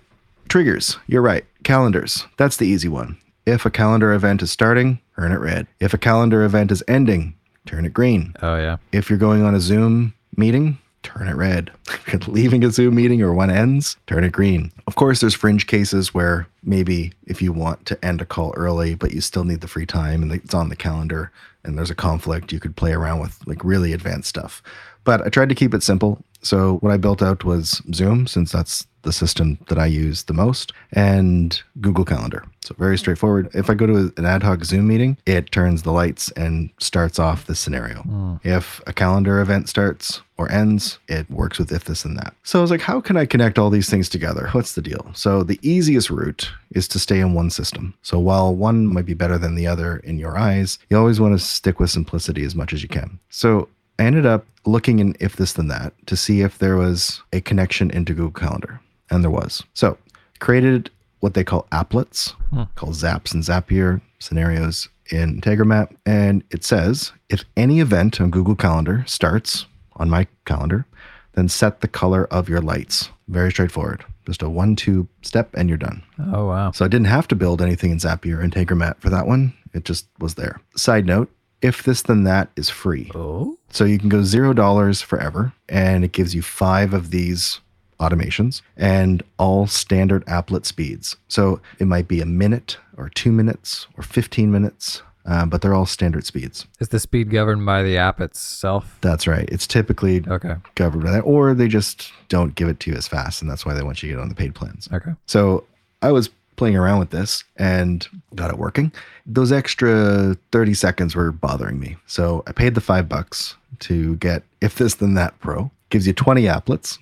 triggers, 0.49 0.97
you're 1.07 1.21
right. 1.21 1.45
Calendars, 1.63 2.25
that's 2.37 2.57
the 2.57 2.67
easy 2.67 2.87
one. 2.87 3.17
If 3.45 3.65
a 3.65 3.71
calendar 3.71 4.13
event 4.13 4.41
is 4.41 4.51
starting, 4.51 4.99
turn 5.15 5.31
it 5.31 5.39
red. 5.39 5.67
If 5.79 5.93
a 5.93 5.97
calendar 5.97 6.43
event 6.43 6.71
is 6.71 6.83
ending, 6.87 7.35
turn 7.65 7.85
it 7.85 7.93
green. 7.93 8.35
Oh, 8.41 8.55
yeah. 8.57 8.77
If 8.91 9.09
you're 9.09 9.19
going 9.19 9.43
on 9.43 9.53
a 9.55 9.59
Zoom 9.59 10.13
meeting, 10.35 10.79
turn 11.03 11.27
it 11.27 11.35
red. 11.35 11.71
If 12.07 12.27
you're 12.27 12.33
leaving 12.35 12.63
a 12.63 12.71
Zoom 12.71 12.95
meeting 12.95 13.21
or 13.21 13.33
one 13.33 13.49
ends, 13.49 13.97
turn 14.07 14.23
it 14.23 14.31
green. 14.31 14.71
Of 14.87 14.95
course, 14.95 15.21
there's 15.21 15.33
fringe 15.33 15.67
cases 15.67 16.13
where 16.13 16.47
maybe 16.63 17.13
if 17.25 17.41
you 17.41 17.51
want 17.51 17.85
to 17.87 18.05
end 18.05 18.21
a 18.21 18.25
call 18.25 18.53
early, 18.55 18.95
but 18.95 19.11
you 19.11 19.21
still 19.21 19.43
need 19.43 19.61
the 19.61 19.67
free 19.67 19.85
time 19.85 20.21
and 20.23 20.31
it's 20.31 20.53
on 20.53 20.69
the 20.69 20.75
calendar 20.75 21.31
and 21.65 21.77
there's 21.77 21.91
a 21.91 21.95
conflict, 21.95 22.51
you 22.51 22.59
could 22.59 22.75
play 22.75 22.93
around 22.93 23.19
with 23.19 23.39
like 23.45 23.63
really 23.63 23.93
advanced 23.93 24.29
stuff. 24.29 24.61
But 25.03 25.25
I 25.25 25.29
tried 25.29 25.49
to 25.49 25.55
keep 25.55 25.73
it 25.73 25.83
simple. 25.83 26.23
So 26.41 26.77
what 26.77 26.91
I 26.91 26.97
built 26.97 27.21
out 27.21 27.43
was 27.43 27.81
Zoom, 27.93 28.27
since 28.27 28.51
that's 28.51 28.87
the 29.05 29.13
system 29.13 29.57
that 29.69 29.77
I 29.77 29.85
use 29.85 30.23
the 30.23 30.33
most, 30.33 30.73
and 30.91 31.61
Google 31.79 32.03
Calendar. 32.03 32.43
So 32.65 32.75
very 32.77 32.97
straightforward. 32.97 33.49
If 33.53 33.69
I 33.69 33.75
go 33.75 33.85
to 33.85 34.11
an 34.17 34.25
ad 34.25 34.43
hoc 34.43 34.65
Zoom 34.65 34.87
meeting, 34.87 35.17
it 35.25 35.51
turns 35.51 35.83
the 35.83 35.91
lights 35.91 36.31
and 36.31 36.71
starts 36.79 37.19
off 37.19 37.45
the 37.45 37.55
scenario. 37.55 38.01
Hmm. 38.01 38.35
If 38.43 38.81
a 38.87 38.93
calendar 38.93 39.39
event 39.39 39.69
starts 39.69 40.21
or 40.37 40.51
ends, 40.51 40.97
it 41.07 41.29
works 41.29 41.59
with 41.59 41.71
if 41.71 41.85
this 41.85 42.03
and 42.03 42.17
that. 42.17 42.33
So 42.43 42.59
I 42.59 42.61
was 42.63 42.71
like, 42.71 42.81
how 42.81 42.99
can 42.99 43.15
I 43.15 43.25
connect 43.25 43.59
all 43.59 43.69
these 43.69 43.89
things 43.89 44.09
together? 44.09 44.49
What's 44.51 44.73
the 44.73 44.81
deal? 44.81 45.09
So 45.13 45.43
the 45.43 45.59
easiest 45.61 46.09
route 46.09 46.51
is 46.71 46.87
to 46.89 46.99
stay 46.99 47.19
in 47.19 47.33
one 47.33 47.51
system. 47.51 47.93
So 48.01 48.19
while 48.19 48.53
one 48.53 48.87
might 48.87 49.05
be 49.05 49.13
better 49.13 49.37
than 49.37 49.55
the 49.55 49.67
other 49.67 49.97
in 49.97 50.17
your 50.17 50.37
eyes, 50.37 50.79
you 50.89 50.97
always 50.97 51.19
want 51.19 51.39
to 51.39 51.45
stick 51.45 51.79
with 51.79 51.91
simplicity 51.91 52.43
as 52.43 52.55
much 52.55 52.73
as 52.73 52.81
you 52.81 52.89
can. 52.89 53.19
So 53.29 53.69
I 53.99 54.03
ended 54.03 54.25
up 54.25 54.45
looking 54.65 54.99
in 54.99 55.15
if 55.19 55.35
this 55.35 55.53
then 55.53 55.67
that 55.67 55.93
to 56.07 56.17
see 56.17 56.41
if 56.41 56.57
there 56.57 56.75
was 56.75 57.21
a 57.31 57.41
connection 57.41 57.91
into 57.91 58.13
Google 58.13 58.31
Calendar. 58.31 58.81
And 59.09 59.23
there 59.23 59.31
was. 59.31 59.63
So 59.73 59.97
created 60.39 60.89
what 61.19 61.33
they 61.33 61.43
call 61.43 61.67
applets, 61.71 62.33
hmm. 62.49 62.63
called 62.75 62.93
Zaps 62.93 63.33
and 63.33 63.43
Zapier 63.43 64.01
scenarios 64.19 64.89
in 65.11 65.41
Integromat. 65.41 65.95
And 66.05 66.43
it 66.51 66.63
says 66.63 67.11
if 67.29 67.43
any 67.55 67.79
event 67.79 68.19
on 68.19 68.31
Google 68.31 68.55
Calendar 68.55 69.03
starts 69.07 69.65
on 69.95 70.09
my 70.09 70.27
calendar, 70.45 70.85
then 71.33 71.49
set 71.49 71.81
the 71.81 71.87
color 71.87 72.25
of 72.25 72.49
your 72.49 72.61
lights. 72.61 73.09
Very 73.27 73.51
straightforward. 73.51 74.05
Just 74.25 74.41
a 74.41 74.49
one, 74.49 74.75
two 74.75 75.07
step 75.21 75.49
and 75.53 75.69
you're 75.69 75.77
done. 75.77 76.01
Oh, 76.33 76.47
wow. 76.47 76.71
So 76.71 76.85
I 76.85 76.87
didn't 76.87 77.07
have 77.07 77.27
to 77.29 77.35
build 77.35 77.61
anything 77.61 77.91
in 77.91 77.97
Zapier 77.99 78.39
or 78.39 78.47
Integromat 78.47 78.99
for 78.99 79.09
that 79.09 79.27
one. 79.27 79.53
It 79.73 79.85
just 79.85 80.07
was 80.19 80.35
there. 80.35 80.61
Side 80.75 81.05
note, 81.05 81.29
if 81.61 81.83
this 81.83 82.01
then 82.03 82.23
that 82.23 82.49
is 82.55 82.69
free. 82.69 83.11
Oh? 83.13 83.57
So 83.69 83.83
you 83.83 83.99
can 83.99 84.09
go 84.09 84.23
zero 84.23 84.53
dollars 84.53 85.01
forever, 85.01 85.53
and 85.67 86.03
it 86.05 86.11
gives 86.11 86.33
you 86.33 86.41
five 86.41 86.93
of 86.93 87.11
these 87.11 87.59
automations 87.99 88.61
and 88.77 89.23
all 89.37 89.67
standard 89.67 90.25
applet 90.25 90.65
speeds. 90.65 91.15
So 91.27 91.59
it 91.79 91.85
might 91.87 92.07
be 92.07 92.21
a 92.21 92.25
minute 92.25 92.77
or 92.97 93.09
two 93.09 93.31
minutes 93.31 93.87
or 93.97 94.03
15 94.03 94.51
minutes, 94.51 95.01
uh, 95.25 95.45
but 95.45 95.61
they're 95.61 95.73
all 95.73 95.85
standard 95.85 96.25
speeds. 96.25 96.65
Is 96.79 96.89
the 96.89 96.99
speed 96.99 97.31
governed 97.31 97.65
by 97.65 97.83
the 97.83 97.97
app 97.97 98.21
itself? 98.21 98.97
That's 99.01 99.27
right. 99.27 99.47
It's 99.51 99.65
typically 99.67 100.23
Okay. 100.27 100.55
covered 100.75 101.03
by 101.03 101.11
that, 101.11 101.21
or 101.21 101.53
they 101.53 101.67
just 101.67 102.11
don't 102.29 102.55
give 102.55 102.67
it 102.67 102.79
to 102.81 102.91
you 102.91 102.97
as 102.97 103.07
fast, 103.07 103.41
and 103.41 103.49
that's 103.49 103.65
why 103.65 103.73
they 103.73 103.83
want 103.83 104.03
you 104.03 104.09
to 104.09 104.15
get 104.15 104.21
on 104.21 104.29
the 104.29 104.35
paid 104.35 104.53
plans. 104.55 104.87
Okay. 104.93 105.11
So 105.25 105.63
I 106.01 106.11
was 106.11 106.29
playing 106.57 106.77
around 106.77 106.99
with 106.99 107.09
this 107.09 107.43
and 107.57 108.07
got 108.35 108.49
it 108.49 108.57
working. 108.57 108.91
Those 109.25 109.51
extra 109.51 110.37
30 110.53 110.73
seconds 110.73 111.13
were 111.15 111.31
bothering 111.33 111.79
me. 111.79 111.97
So 112.07 112.43
I 112.47 112.53
paid 112.53 112.75
the 112.75 112.81
five 112.81 113.09
bucks 113.09 113.55
to 113.79 114.15
get 114.17 114.43
If 114.61 114.75
This 114.75 114.95
Then 114.95 115.15
That 115.15 115.37
Pro. 115.39 115.71
Gives 115.89 116.07
you 116.07 116.13
20 116.13 116.43
applets 116.43 116.97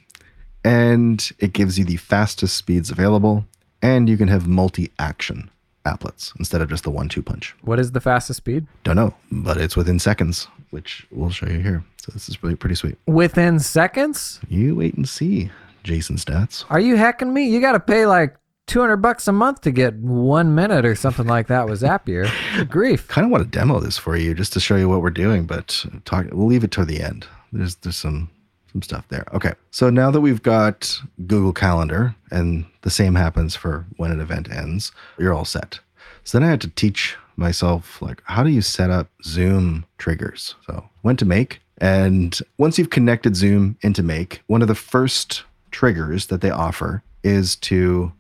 and 0.64 1.32
it 1.40 1.54
gives 1.54 1.78
you 1.78 1.86
the 1.86 1.98
fastest 1.98 2.56
speeds 2.58 2.90
available. 2.90 3.46
And 3.82 4.08
you 4.08 4.16
can 4.16 4.30
have 4.30 4.48
multi 4.48 4.92
action 4.98 5.50
applets 5.86 6.32
instead 6.40 6.62
of 6.62 6.70
just 6.70 6.84
the 6.86 6.90
one 6.90 7.10
two 7.10 7.22
punch. 7.22 7.54
What 7.62 7.80
is 7.80 7.92
the 7.92 8.00
fastest 8.00 8.38
speed? 8.38 8.66
Don't 8.84 8.96
know, 8.96 9.14
but 9.32 9.58
it's 9.58 9.76
within 9.76 10.00
seconds, 10.00 10.48
which 10.70 11.06
we'll 11.12 11.30
show 11.30 11.48
you 11.48 11.60
here. 11.60 11.84
So 11.98 12.12
this 12.14 12.30
is 12.30 12.42
really 12.42 12.56
pretty 12.56 12.76
sweet. 12.76 12.98
Within 13.08 13.60
seconds? 13.60 14.40
You 14.48 14.76
wait 14.76 14.96
and 14.96 15.08
see, 15.08 15.52
Jason 15.84 16.16
Staats. 16.18 16.66
Are 16.70 16.80
you 16.80 16.96
hacking 16.96 17.34
me? 17.34 17.48
You 17.50 17.60
got 17.60 17.74
to 17.74 17.80
pay 17.80 18.06
like 18.06 18.36
200 18.68 18.98
bucks 18.98 19.28
a 19.28 19.32
month 19.34 19.62
to 19.62 19.72
get 19.72 19.96
one 19.96 20.56
minute 20.56 20.86
or 20.86 20.96
something 20.96 21.28
like 21.28 21.48
that 21.48 21.68
with 21.68 21.82
Zapier. 21.82 22.30
Grief. 22.70 23.08
kind 23.08 23.26
of 23.26 23.32
want 23.32 23.44
to 23.44 23.50
demo 23.50 23.80
this 23.80 23.98
for 23.98 24.16
you 24.16 24.34
just 24.34 24.54
to 24.54 24.60
show 24.60 24.76
you 24.78 24.88
what 24.88 25.02
we're 25.02 25.10
doing, 25.10 25.46
but 25.46 25.86
talk, 26.06 26.26
we'll 26.32 26.48
leave 26.48 26.64
it 26.64 26.72
to 26.72 26.86
the 26.86 27.02
end. 27.02 27.28
There's 27.52 27.76
there's 27.76 27.98
some 27.98 28.30
some 28.74 28.82
stuff 28.82 29.08
there. 29.08 29.26
Okay, 29.34 29.54
so 29.72 29.90
now 29.90 30.12
that 30.12 30.22
we've 30.22 30.44
got 30.44 31.00
Google 31.26 31.54
Calendar, 31.54 32.16
and 32.32 32.66
the 32.82 32.90
same 32.90 33.16
happens 33.16 33.56
for 33.56 33.86
when 33.98 34.12
an 34.12 34.20
event 34.20 34.52
ends, 34.52 34.92
you're 35.18 35.34
all 35.34 35.46
set. 35.46 35.80
So 36.24 36.38
then 36.38 36.48
I 36.48 36.52
had 36.52 36.62
to 36.62 36.70
teach 36.70 37.16
myself 37.36 38.02
like 38.02 38.22
how 38.26 38.44
do 38.44 38.50
you 38.50 38.62
set 38.62 38.90
up 38.90 39.08
Zoom 39.24 39.86
triggers. 39.98 40.56
So 40.66 40.88
went 41.04 41.20
to 41.20 41.26
Make, 41.26 41.62
and 41.80 42.38
once 42.58 42.78
you've 42.78 42.90
connected 42.90 43.36
Zoom 43.36 43.78
into 43.82 44.04
Make, 44.04 44.42
one 44.48 44.62
of 44.62 44.68
the 44.68 44.76
first 44.76 45.44
triggers 45.72 46.28
that 46.28 46.42
they 46.42 46.52
offer 46.52 47.04
is 47.24 47.56
to 47.56 48.12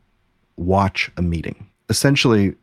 watch 0.55 1.11
a 1.17 1.21
meeting. 1.21 1.67
Essentially, 1.89 2.55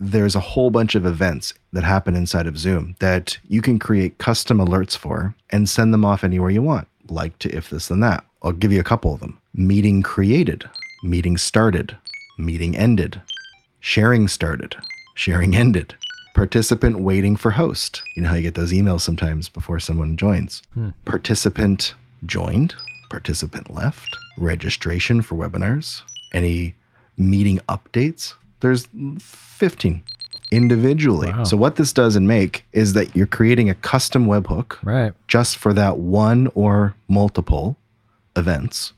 there's 0.00 0.34
a 0.34 0.40
whole 0.40 0.70
bunch 0.70 0.94
of 0.94 1.06
events 1.06 1.54
that 1.72 1.84
happen 1.84 2.16
inside 2.16 2.46
of 2.46 2.58
Zoom 2.58 2.96
that 2.98 3.38
you 3.48 3.62
can 3.62 3.78
create 3.78 4.18
custom 4.18 4.58
alerts 4.58 4.96
for 4.96 5.34
and 5.50 5.68
send 5.68 5.94
them 5.94 6.04
off 6.04 6.24
anywhere 6.24 6.50
you 6.50 6.62
want, 6.62 6.88
like 7.10 7.38
to 7.40 7.54
if 7.54 7.70
this 7.70 7.88
then 7.88 8.00
that. 8.00 8.24
I'll 8.42 8.52
give 8.52 8.72
you 8.72 8.80
a 8.80 8.84
couple 8.84 9.14
of 9.14 9.20
them. 9.20 9.38
Meeting 9.54 10.02
created, 10.02 10.68
meeting 11.02 11.36
started, 11.36 11.96
meeting 12.38 12.76
ended, 12.76 13.20
sharing 13.80 14.28
started, 14.28 14.76
sharing 15.14 15.56
ended, 15.56 15.94
participant 16.34 17.00
waiting 17.00 17.36
for 17.36 17.52
host. 17.52 18.02
You 18.14 18.22
know 18.22 18.28
how 18.28 18.34
you 18.34 18.42
get 18.42 18.54
those 18.54 18.72
emails 18.72 19.00
sometimes 19.00 19.48
before 19.48 19.80
someone 19.80 20.16
joins. 20.16 20.62
Hmm. 20.74 20.90
Participant 21.04 21.94
joined, 22.26 22.74
participant 23.10 23.72
left, 23.72 24.16
registration 24.36 25.22
for 25.22 25.36
webinars, 25.36 26.02
any 26.32 26.74
meeting 27.16 27.60
updates. 27.68 28.34
There's 28.60 28.88
15 29.18 30.02
individually. 30.54 31.30
Wow. 31.32 31.44
So 31.44 31.56
what 31.56 31.76
this 31.76 31.92
does 31.92 32.16
in 32.16 32.26
Make 32.26 32.64
is 32.72 32.92
that 32.92 33.14
you're 33.16 33.26
creating 33.26 33.68
a 33.70 33.74
custom 33.74 34.26
webhook 34.26 34.76
Right. 34.82 35.12
just 35.28 35.56
for 35.56 35.72
that 35.74 35.98
one 35.98 36.48
or 36.54 36.94
multiple 37.08 37.76
events. 38.36 38.92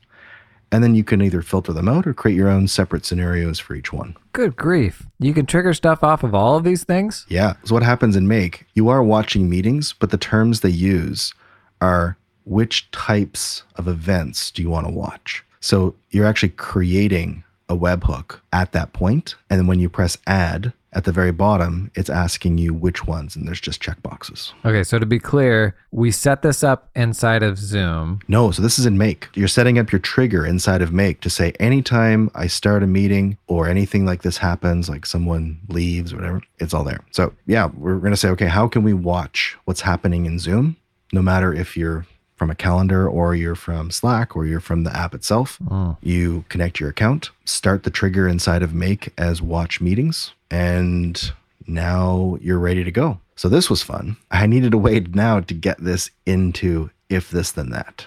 And 0.71 0.83
then 0.83 0.95
you 0.95 1.03
can 1.03 1.21
either 1.21 1.41
filter 1.41 1.71
them 1.71 1.87
out 1.87 2.05
or 2.05 2.13
create 2.13 2.35
your 2.35 2.49
own 2.49 2.67
separate 2.67 3.05
scenarios 3.05 3.57
for 3.57 3.73
each 3.73 3.93
one. 3.93 4.15
Good 4.33 4.57
grief. 4.57 5.03
You 5.17 5.33
can 5.33 5.45
trigger 5.45 5.73
stuff 5.73 6.03
off 6.03 6.23
of 6.23 6.35
all 6.35 6.57
of 6.57 6.63
these 6.65 6.83
things? 6.83 7.25
Yeah. 7.29 7.53
So 7.63 7.73
what 7.73 7.83
happens 7.83 8.15
in 8.17 8.27
Make, 8.27 8.65
you 8.73 8.89
are 8.89 9.01
watching 9.01 9.49
meetings, 9.49 9.93
but 9.93 10.09
the 10.09 10.17
terms 10.17 10.59
they 10.59 10.69
use 10.69 11.33
are 11.79 12.17
which 12.43 12.89
types 12.91 13.63
of 13.75 13.87
events 13.87 14.51
do 14.51 14.61
you 14.61 14.69
want 14.69 14.87
to 14.87 14.91
watch? 14.93 15.43
So 15.61 15.95
you're 16.11 16.25
actually 16.25 16.49
creating 16.49 17.43
a 17.69 17.75
webhook 17.75 18.39
at 18.53 18.71
that 18.73 18.93
point, 18.93 19.35
And 19.49 19.59
then 19.59 19.67
when 19.67 19.79
you 19.79 19.89
press 19.89 20.17
add, 20.27 20.71
at 20.93 21.03
the 21.03 21.11
very 21.11 21.31
bottom, 21.31 21.91
it's 21.95 22.09
asking 22.09 22.57
you 22.57 22.73
which 22.73 23.05
ones, 23.05 23.35
and 23.35 23.47
there's 23.47 23.61
just 23.61 23.81
checkboxes. 23.81 24.53
Okay, 24.65 24.83
so 24.83 24.97
to 24.97 25.05
be 25.05 25.19
clear, 25.19 25.75
we 25.91 26.11
set 26.11 26.41
this 26.41 26.63
up 26.63 26.89
inside 26.95 27.43
of 27.43 27.57
Zoom. 27.57 28.21
No, 28.27 28.51
so 28.51 28.61
this 28.61 28.79
is 28.79 28.85
in 28.85 28.97
Make. 28.97 29.27
You're 29.35 29.47
setting 29.47 29.77
up 29.77 29.91
your 29.91 29.99
trigger 29.99 30.45
inside 30.45 30.81
of 30.81 30.93
Make 30.93 31.21
to 31.21 31.29
say 31.29 31.51
anytime 31.59 32.31
I 32.33 32.47
start 32.47 32.83
a 32.83 32.87
meeting 32.87 33.37
or 33.47 33.67
anything 33.67 34.05
like 34.05 34.21
this 34.21 34.37
happens, 34.37 34.89
like 34.89 35.05
someone 35.05 35.59
leaves 35.67 36.13
or 36.13 36.17
whatever, 36.17 36.41
it's 36.59 36.73
all 36.73 36.83
there. 36.83 37.03
So 37.11 37.33
yeah, 37.45 37.69
we're 37.75 37.99
going 37.99 38.11
to 38.11 38.17
say, 38.17 38.29
okay, 38.29 38.47
how 38.47 38.67
can 38.67 38.83
we 38.83 38.93
watch 38.93 39.57
what's 39.65 39.81
happening 39.81 40.25
in 40.25 40.39
Zoom? 40.39 40.77
No 41.11 41.21
matter 41.21 41.53
if 41.53 41.77
you're 41.77 42.05
from 42.37 42.49
a 42.51 42.55
calendar 42.55 43.09
or 43.09 43.35
you're 43.35 43.55
from 43.55 43.91
Slack 43.91 44.35
or 44.35 44.45
you're 44.45 44.59
from 44.59 44.83
the 44.83 44.95
app 44.95 45.13
itself. 45.13 45.57
Oh. 45.69 45.97
You 46.01 46.45
connect 46.49 46.79
your 46.79 46.89
account, 46.89 47.31
start 47.45 47.83
the 47.83 47.89
trigger 47.89 48.27
inside 48.27 48.63
of 48.63 48.73
Make 48.73 49.11
as 49.17 49.41
watch 49.41 49.81
meetings, 49.81 50.31
and 50.49 51.33
now 51.65 52.37
you're 52.39 52.59
ready 52.59 52.83
to 52.83 52.91
go. 52.91 53.19
So 53.35 53.49
this 53.49 53.69
was 53.69 53.81
fun. 53.81 54.17
I 54.31 54.45
needed 54.47 54.73
a 54.73 54.77
way 54.77 54.99
now 54.99 55.39
to 55.41 55.53
get 55.53 55.83
this 55.83 56.11
into 56.25 56.91
if 57.09 57.29
this 57.29 57.51
then 57.51 57.71
that. 57.71 58.05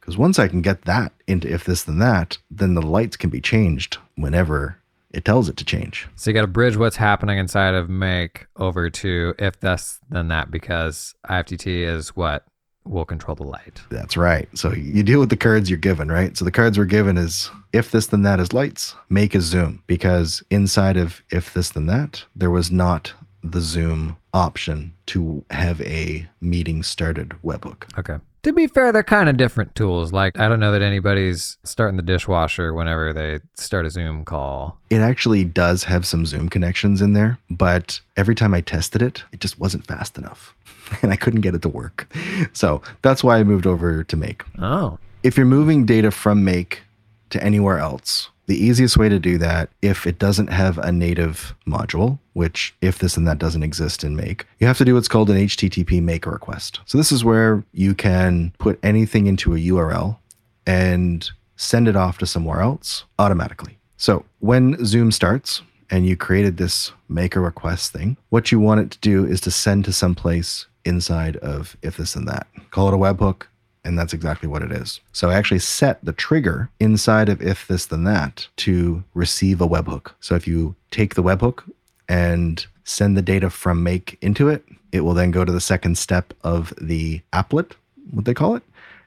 Because 0.00 0.16
once 0.16 0.38
I 0.38 0.48
can 0.48 0.62
get 0.62 0.82
that 0.82 1.12
into 1.26 1.52
if 1.52 1.64
this 1.64 1.84
then 1.84 1.98
that, 1.98 2.38
then 2.50 2.74
the 2.74 2.82
lights 2.82 3.16
can 3.16 3.30
be 3.30 3.40
changed 3.40 3.98
whenever 4.16 4.76
it 5.12 5.24
tells 5.24 5.48
it 5.48 5.56
to 5.58 5.64
change. 5.64 6.08
So 6.16 6.30
you 6.30 6.34
got 6.34 6.40
to 6.42 6.46
bridge 6.46 6.76
what's 6.76 6.96
happening 6.96 7.38
inside 7.38 7.74
of 7.74 7.88
Make 7.88 8.46
over 8.56 8.90
to 8.90 9.34
if 9.38 9.60
this 9.60 10.00
then 10.10 10.28
that 10.28 10.50
because 10.50 11.14
IFTTT 11.28 11.86
is 11.86 12.16
what 12.16 12.44
will 12.84 13.04
control 13.04 13.34
the 13.34 13.44
light. 13.44 13.80
That's 13.90 14.16
right. 14.16 14.48
So 14.56 14.72
you 14.72 15.02
deal 15.02 15.20
with 15.20 15.30
the 15.30 15.36
cards 15.36 15.70
you're 15.70 15.78
given, 15.78 16.10
right? 16.10 16.36
So 16.36 16.44
the 16.44 16.50
cards 16.50 16.78
we're 16.78 16.84
given 16.84 17.16
is 17.16 17.50
if 17.72 17.90
this 17.90 18.06
then 18.06 18.22
that 18.22 18.40
is 18.40 18.52
lights, 18.52 18.94
make 19.08 19.34
a 19.34 19.40
zoom 19.40 19.82
because 19.86 20.42
inside 20.50 20.96
of 20.96 21.22
if 21.30 21.54
this 21.54 21.70
then 21.70 21.86
that, 21.86 22.24
there 22.34 22.50
was 22.50 22.70
not 22.70 23.14
the 23.42 23.60
zoom 23.60 24.16
option 24.34 24.94
to 25.06 25.44
have 25.50 25.80
a 25.82 26.28
meeting 26.40 26.82
started 26.82 27.34
webhook. 27.44 27.98
Okay. 27.98 28.18
To 28.42 28.52
be 28.52 28.66
fair, 28.66 28.90
they're 28.90 29.04
kind 29.04 29.28
of 29.28 29.36
different 29.36 29.76
tools. 29.76 30.12
Like, 30.12 30.36
I 30.38 30.48
don't 30.48 30.58
know 30.58 30.72
that 30.72 30.82
anybody's 30.82 31.58
starting 31.62 31.96
the 31.96 32.02
dishwasher 32.02 32.74
whenever 32.74 33.12
they 33.12 33.38
start 33.54 33.86
a 33.86 33.90
Zoom 33.90 34.24
call. 34.24 34.78
It 34.90 34.98
actually 34.98 35.44
does 35.44 35.84
have 35.84 36.04
some 36.04 36.26
zoom 36.26 36.48
connections 36.48 37.00
in 37.00 37.12
there, 37.12 37.38
but 37.50 38.00
every 38.16 38.34
time 38.34 38.52
I 38.52 38.60
tested 38.60 39.00
it, 39.00 39.22
it 39.32 39.38
just 39.38 39.60
wasn't 39.60 39.86
fast 39.86 40.18
enough 40.18 40.56
and 41.02 41.12
I 41.12 41.16
couldn't 41.16 41.42
get 41.42 41.54
it 41.54 41.62
to 41.62 41.68
work. 41.68 42.12
So 42.52 42.82
that's 43.02 43.22
why 43.22 43.38
I 43.38 43.44
moved 43.44 43.66
over 43.66 44.02
to 44.02 44.16
Make. 44.16 44.42
Oh, 44.58 44.98
If 45.22 45.36
you're 45.36 45.46
moving 45.46 45.86
data 45.86 46.10
from 46.10 46.44
Make 46.44 46.82
to 47.30 47.42
anywhere 47.44 47.78
else, 47.78 48.28
the 48.52 48.62
easiest 48.62 48.98
way 48.98 49.08
to 49.08 49.18
do 49.18 49.38
that, 49.38 49.70
if 49.80 50.06
it 50.06 50.18
doesn't 50.18 50.48
have 50.48 50.76
a 50.76 50.92
native 50.92 51.54
module, 51.66 52.18
which 52.34 52.74
if 52.82 52.98
this 52.98 53.16
and 53.16 53.26
that 53.26 53.38
doesn't 53.38 53.62
exist 53.62 54.04
in 54.04 54.14
Make, 54.14 54.44
you 54.58 54.66
have 54.66 54.76
to 54.76 54.84
do 54.84 54.94
what's 54.94 55.08
called 55.08 55.30
an 55.30 55.38
HTTP 55.38 56.02
make 56.02 56.26
request. 56.26 56.80
So 56.84 56.98
this 56.98 57.10
is 57.10 57.24
where 57.24 57.64
you 57.72 57.94
can 57.94 58.52
put 58.58 58.78
anything 58.82 59.26
into 59.26 59.54
a 59.54 59.58
URL 59.58 60.18
and 60.66 61.30
send 61.56 61.88
it 61.88 61.96
off 61.96 62.18
to 62.18 62.26
somewhere 62.26 62.60
else 62.60 63.04
automatically. 63.18 63.78
So 63.96 64.26
when 64.40 64.84
Zoom 64.84 65.12
starts 65.12 65.62
and 65.90 66.06
you 66.06 66.14
created 66.14 66.58
this 66.58 66.92
make 67.08 67.34
a 67.34 67.40
request 67.40 67.90
thing, 67.94 68.18
what 68.28 68.52
you 68.52 68.60
want 68.60 68.82
it 68.82 68.90
to 68.90 68.98
do 68.98 69.24
is 69.24 69.40
to 69.42 69.50
send 69.50 69.86
to 69.86 69.94
someplace 69.94 70.66
inside 70.84 71.38
of 71.38 71.74
if 71.80 71.96
this 71.96 72.14
and 72.14 72.28
that. 72.28 72.46
Call 72.70 72.88
it 72.88 72.94
a 72.94 72.98
webhook, 72.98 73.44
and 73.84 73.98
that's 73.98 74.12
exactly 74.12 74.48
what 74.48 74.62
it 74.62 74.72
is. 74.72 75.00
So 75.12 75.30
I 75.30 75.34
actually 75.34 75.58
set 75.58 76.04
the 76.04 76.12
trigger 76.12 76.70
inside 76.80 77.28
of 77.28 77.42
if 77.42 77.66
this 77.66 77.86
then 77.86 78.04
that 78.04 78.46
to 78.58 79.02
receive 79.14 79.60
a 79.60 79.68
webhook. 79.68 80.12
So 80.20 80.34
if 80.34 80.46
you 80.46 80.74
take 80.90 81.14
the 81.14 81.22
webhook 81.22 81.62
and 82.08 82.64
send 82.84 83.16
the 83.16 83.22
data 83.22 83.50
from 83.50 83.82
make 83.82 84.18
into 84.20 84.48
it, 84.48 84.64
it 84.92 85.00
will 85.00 85.14
then 85.14 85.30
go 85.30 85.44
to 85.44 85.52
the 85.52 85.60
second 85.60 85.98
step 85.98 86.34
of 86.42 86.72
the 86.80 87.22
applet, 87.32 87.72
what 88.10 88.24
they 88.24 88.34
call 88.34 88.56
it, 88.56 88.62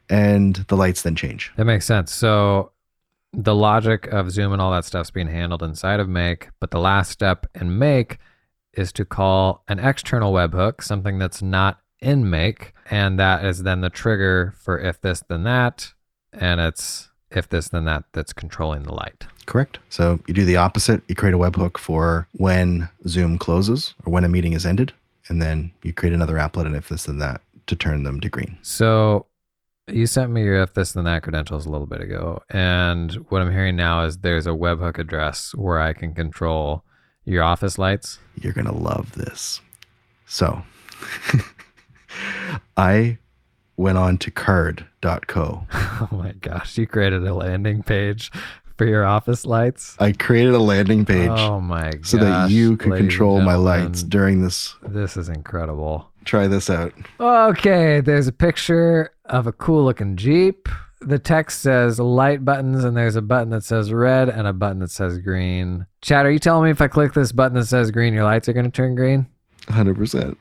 and 0.10 0.56
the 0.68 0.78
lights 0.78 1.04
then 1.04 1.16
change. 1.16 1.52
that 1.56 1.66
makes 1.66 1.86
sense. 1.86 2.12
So 2.14 2.72
the 3.34 3.56
logic 3.56 4.08
of 4.08 4.32
Zoom 4.32 4.54
and 4.54 4.62
all 4.62 4.72
that 4.72 4.86
stuff's 4.86 5.12
being 5.12 5.28
handled 5.28 5.62
inside 5.62 6.00
of 6.00 6.08
Make, 6.08 6.50
but 6.60 6.72
the 6.72 6.80
last 6.80 7.12
step 7.12 7.46
in 7.54 7.78
Make 7.78 8.18
is 8.74 8.92
to 8.94 9.06
call 9.06 9.64
an 9.68 9.80
external 9.80 10.34
webhook, 10.34 10.84
something 10.84 11.18
that's 11.18 11.42
not 11.42 11.80
in 12.06 12.30
Make, 12.30 12.74
and 12.90 13.20
that 13.20 13.44
is 13.44 13.64
then 13.64 13.82
the 13.82 13.90
trigger 13.90 14.54
for 14.62 14.80
if 14.80 15.02
this 15.02 15.24
then 15.28 15.44
that, 15.44 15.92
and 16.32 16.62
it's 16.62 17.10
if 17.32 17.50
this 17.50 17.70
then 17.70 17.86
that 17.86 18.04
that's 18.14 18.32
controlling 18.32 18.84
the 18.84 18.94
light. 18.94 19.26
Correct. 19.48 19.80
So 19.90 20.20
you 20.28 20.34
do 20.34 20.46
the 20.46 20.56
opposite. 20.56 21.02
You 21.08 21.16
create 21.16 21.34
a 21.34 21.40
webhook 21.40 21.78
for 21.78 22.28
when 22.34 22.90
Zoom 23.08 23.38
closes 23.38 23.96
or 24.06 24.14
when 24.14 24.24
a 24.24 24.30
meeting 24.30 24.54
is 24.54 24.66
ended, 24.66 24.94
and 25.28 25.42
then 25.42 25.72
you 25.82 25.94
create 25.94 26.14
another 26.14 26.36
applet 26.36 26.68
and 26.68 26.76
if 26.76 26.90
this 26.90 27.08
and 27.08 27.20
that 27.22 27.42
to 27.68 27.76
turn 27.76 28.04
them 28.04 28.22
to 28.22 28.30
green. 28.30 28.60
So 28.62 29.26
you 29.88 30.06
sent 30.06 30.32
me 30.32 30.44
your 30.44 30.62
if 30.62 30.76
this 30.76 30.94
then 30.94 31.06
that 31.06 31.24
credentials 31.24 31.66
a 31.66 31.72
little 31.72 31.88
bit 31.88 32.02
ago, 32.02 32.44
and 32.52 33.14
what 33.30 33.42
I'm 33.42 33.52
hearing 33.52 33.76
now 33.76 34.06
is 34.06 34.20
there's 34.20 34.46
a 34.46 34.52
webhook 34.52 35.00
address 35.00 35.56
where 35.56 35.80
I 35.80 35.94
can 35.94 36.14
control 36.14 36.84
your 37.24 37.42
office 37.42 37.80
lights. 37.80 38.20
You're 38.40 38.54
going 38.54 38.68
to 38.68 38.76
love 38.76 39.14
this. 39.14 39.62
So 40.28 40.64
I 42.78 43.18
went 43.78 43.98
on 43.98 44.18
to 44.20 44.32
carrd.co. 44.32 45.68
Oh 46.02 46.10
my 46.12 46.34
gosh, 46.34 46.78
you 46.78 46.86
created 46.88 47.26
a 47.26 47.34
landing 47.34 47.82
page 47.82 48.30
for 48.78 48.86
your 48.86 49.06
office 49.06 49.46
lights. 49.46 49.96
I 49.98 50.12
created 50.12 50.54
a 50.54 50.60
landing 50.60 51.06
page 51.06 51.30
Oh 51.30 51.62
my 51.62 51.92
gosh. 51.92 52.10
so 52.10 52.18
that 52.18 52.50
you 52.50 52.76
could 52.76 52.98
control 52.98 53.40
my 53.40 53.56
lights 53.56 54.04
during 54.04 54.42
this. 54.42 54.76
This 54.86 55.16
is 55.16 55.30
incredible. 55.30 56.10
Try 56.26 56.48
this 56.48 56.70
out. 56.70 56.92
Okay, 57.20 58.02
there's 58.02 58.28
a 58.28 58.34
picture 58.34 59.12
of 59.26 59.48
a 59.48 59.54
cool 59.54 59.86
looking 59.86 60.18
Jeep. 60.18 60.68
The 61.00 61.20
text 61.20 61.62
says 61.62 61.98
light 61.98 62.44
buttons, 62.44 62.84
and 62.84 62.98
there's 62.98 63.16
a 63.16 63.22
button 63.22 63.52
that 63.52 63.64
says 63.64 63.94
red 63.94 64.28
and 64.28 64.48
a 64.48 64.54
button 64.54 64.80
that 64.80 64.92
says 64.92 65.18
green. 65.20 65.86
Chad, 66.02 66.26
are 66.26 66.32
you 66.32 66.40
telling 66.40 66.66
me 66.66 66.72
if 66.72 66.82
I 66.82 66.88
click 66.90 67.14
this 67.14 67.32
button 67.32 67.58
that 67.58 67.68
says 67.68 67.90
green, 67.92 68.14
your 68.14 68.24
lights 68.26 68.50
are 68.50 68.54
going 68.54 68.66
to 68.66 68.72
turn 68.72 68.96
green? 68.96 69.28
100%. 69.68 70.36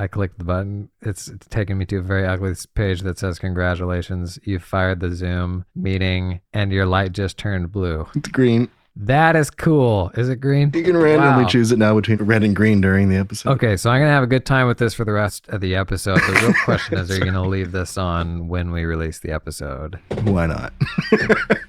I 0.00 0.06
clicked 0.08 0.38
the 0.38 0.44
button. 0.44 0.88
It's, 1.02 1.28
it's 1.28 1.46
taking 1.48 1.76
me 1.76 1.84
to 1.86 1.98
a 1.98 2.02
very 2.02 2.26
ugly 2.26 2.54
page 2.74 3.02
that 3.02 3.18
says, 3.18 3.38
Congratulations, 3.38 4.38
you 4.44 4.58
fired 4.58 5.00
the 5.00 5.14
Zoom 5.14 5.66
meeting 5.76 6.40
and 6.54 6.72
your 6.72 6.86
light 6.86 7.12
just 7.12 7.36
turned 7.36 7.70
blue. 7.70 8.06
It's 8.14 8.28
green. 8.28 8.70
That 8.96 9.36
is 9.36 9.50
cool. 9.50 10.10
Is 10.14 10.28
it 10.30 10.36
green? 10.36 10.72
You 10.74 10.82
can 10.82 10.96
randomly 10.96 11.44
Wow. 11.44 11.48
choose 11.48 11.70
it 11.70 11.78
now 11.78 11.94
between 11.94 12.18
red 12.18 12.42
and 12.42 12.56
green 12.56 12.80
during 12.80 13.08
the 13.10 13.16
episode. 13.16 13.50
Okay, 13.52 13.76
so 13.76 13.90
I'm 13.90 14.00
gonna 14.00 14.10
have 14.10 14.24
a 14.24 14.26
good 14.26 14.44
time 14.46 14.66
with 14.66 14.78
this 14.78 14.94
for 14.94 15.04
the 15.04 15.12
rest 15.12 15.46
of 15.48 15.60
the 15.60 15.76
episode. 15.76 16.16
The 16.18 16.38
real 16.42 16.54
question 16.64 16.98
is, 16.98 17.10
are 17.10 17.14
you 17.18 17.24
gonna 17.24 17.46
leave 17.46 17.70
this 17.70 17.96
on 17.98 18.48
when 18.48 18.72
we 18.72 18.84
release 18.86 19.18
the 19.20 19.30
episode? 19.32 19.98
Why 20.24 20.46
not? 20.46 20.72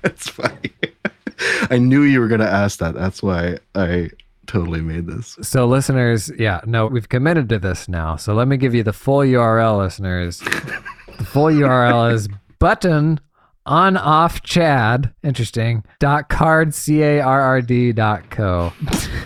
It's 0.04 0.30
funny. 0.30 0.72
I 1.70 1.78
knew 1.78 2.02
you 2.02 2.20
were 2.20 2.28
going 2.28 2.41
to 2.41 2.50
ask 2.50 2.80
that. 2.80 2.94
That's 2.96 3.22
why 3.24 3.58
I 3.76 4.10
totally 4.48 4.82
made 4.82 5.08
this. 5.08 5.38
So, 5.42 5.66
listeners, 5.66 6.32
yeah, 6.38 6.62
no, 6.66 6.88
we've 6.88 7.10
committed 7.10 7.50
to 7.50 7.60
this 7.60 7.88
now. 7.88 8.16
So 8.16 8.34
let 8.34 8.48
me 8.48 8.58
give 8.58 8.74
you 8.74 8.84
the 8.84 8.94
full 8.94 9.20
URL, 9.20 9.78
listeners. 9.78 10.40
the 11.18 11.26
full 11.26 11.46
URL 11.46 12.14
is 12.14 12.28
button 12.60 13.20
on 13.65 13.97
off 13.97 14.41
Chad. 14.41 15.13
Interesting. 15.24 15.84
Dot 16.00 16.30
card 16.30 16.74
c 16.74 17.02
a 17.02 17.21
r 17.21 17.41
r 17.41 17.62
d 17.62 17.91
dot 17.91 18.30
co. 18.30 18.74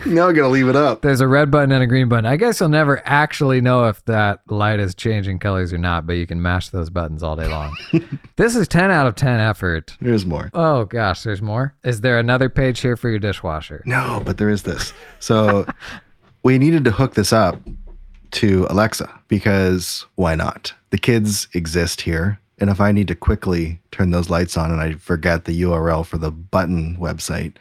Now 0.05 0.27
I'm 0.27 0.35
going 0.35 0.47
to 0.47 0.49
leave 0.49 0.67
it 0.69 0.75
up. 0.75 1.01
There's 1.01 1.19
a 1.19 1.27
red 1.27 1.49
button 1.49 1.71
and 1.71 1.81
a 1.81 1.87
green 1.87 2.07
button. 2.07 2.27
I 2.27 2.37
guess 2.37 2.59
you'll 2.59 2.69
never 2.69 3.01
actually 3.05 3.59
know 3.59 3.85
if 3.85 4.05
that 4.05 4.41
light 4.47 4.79
is 4.79 4.93
changing 4.93 5.39
colors 5.39 5.73
or 5.73 5.79
not, 5.79 6.05
but 6.05 6.13
you 6.13 6.27
can 6.27 6.43
mash 6.43 6.69
those 6.69 6.91
buttons 6.91 7.23
all 7.23 7.35
day 7.35 7.47
long. 7.47 7.75
this 8.35 8.55
is 8.55 8.67
10 8.67 8.91
out 8.91 9.07
of 9.07 9.15
10 9.15 9.39
effort. 9.39 9.97
There's 9.99 10.23
more. 10.23 10.51
Oh 10.53 10.85
gosh, 10.85 11.23
there's 11.23 11.41
more. 11.41 11.73
Is 11.83 12.01
there 12.01 12.19
another 12.19 12.49
page 12.49 12.81
here 12.81 12.95
for 12.95 13.09
your 13.09 13.17
dishwasher? 13.17 13.81
No, 13.87 14.21
but 14.23 14.37
there 14.37 14.51
is 14.51 14.61
this. 14.61 14.93
So 15.19 15.65
we 16.43 16.59
needed 16.59 16.83
to 16.85 16.91
hook 16.91 17.15
this 17.15 17.33
up 17.33 17.59
to 18.31 18.67
Alexa 18.69 19.11
because 19.27 20.05
why 20.15 20.35
not? 20.35 20.71
The 20.91 20.99
kids 20.99 21.47
exist 21.53 22.01
here. 22.01 22.39
And 22.59 22.69
if 22.69 22.79
I 22.79 22.91
need 22.91 23.07
to 23.09 23.15
quickly 23.15 23.79
turn 23.91 24.11
those 24.11 24.29
lights 24.29 24.57
on 24.57 24.71
and 24.71 24.81
I 24.81 24.93
forget 24.93 25.45
the 25.45 25.61
URL 25.63 26.05
for 26.05 26.17
the 26.17 26.31
button 26.31 26.97
website, 26.97 27.53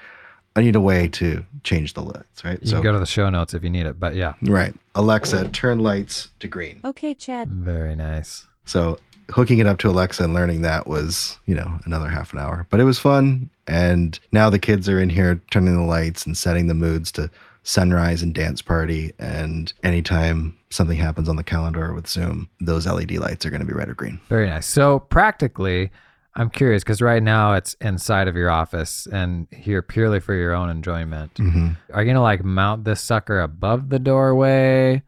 I 0.57 0.63
need 0.63 0.77
a 0.77 0.81
way 0.81 1.09
to 1.09 1.45
change 1.65 1.95
the 1.95 2.03
lights, 2.03 2.45
right? 2.45 2.59
You 2.63 2.73
can 2.73 2.83
go 2.83 2.93
to 2.93 3.01
the 3.01 3.07
show 3.07 3.29
notes 3.29 3.55
if 3.55 3.65
you 3.65 3.71
need 3.71 3.87
it, 3.87 3.99
but 3.99 4.15
yeah, 4.15 4.35
right. 4.43 4.73
Alexa, 4.95 5.49
turn 5.49 5.81
lights 5.81 6.29
to 6.39 6.47
green. 6.47 6.81
Okay, 6.85 7.13
Chad. 7.15 7.49
very 7.49 7.97
nice. 7.97 8.47
So 8.65 8.99
hooking 9.31 9.59
it 9.59 9.67
up 9.67 9.79
to 9.79 9.89
Alexa 9.91 10.23
and 10.23 10.35
learning 10.35 10.63
that 10.63 10.87
was, 10.87 11.39
you 11.47 11.55
know, 11.55 11.81
another 11.85 12.09
half 12.09 12.33
an 12.33 12.39
hour. 12.39 12.67
But 12.71 12.81
it 12.81 12.85
was 12.85 12.99
fun. 12.99 13.51
And 13.67 14.19
now 14.31 14.51
the 14.51 14.59
kids 14.59 14.89
are 14.89 15.01
in 15.01 15.09
here 15.11 15.41
turning 15.51 15.77
the 15.77 15.83
lights 15.83 16.27
and 16.27 16.37
setting 16.37 16.67
the 16.67 16.75
moods 16.75 17.11
to 17.13 17.31
sunrise 17.65 18.23
and 18.23 18.33
dance 18.33 18.63
party. 18.63 19.13
And 19.19 19.73
anytime 19.83 20.57
something 20.71 20.97
happens 20.97 21.29
on 21.29 21.37
the 21.37 21.43
calendar 21.43 21.93
with 21.93 22.07
Zoom, 22.07 22.49
those 22.61 22.87
LED 22.87 23.13
lights 23.13 23.45
are 23.45 23.51
going 23.51 23.61
to 23.61 23.67
be 23.67 23.73
red 23.73 23.89
or 23.89 23.95
green. 23.95 24.21
Very 24.29 24.49
nice. 24.49 24.67
So 24.67 25.01
practically, 25.01 25.91
I'm 26.37 26.51
curious 26.51 26.85
because 26.85 27.01
right 27.03 27.23
now 27.23 27.55
it's 27.55 27.75
inside 27.81 28.29
of 28.29 28.37
your 28.37 28.51
office 28.51 29.07
and 29.07 29.47
here 29.51 29.83
purely 29.83 30.21
for 30.21 30.35
your 30.35 30.53
own 30.53 30.69
enjoyment. 30.69 31.33
hmm 31.37 31.71
Are 31.93 32.03
you 32.03 32.11
gonna 32.11 32.23
like 32.23 32.45
mount 32.45 32.85
this 32.85 33.01
sucker 33.01 33.41
above 33.41 33.89
the 33.89 33.99
doorway? 33.99 35.03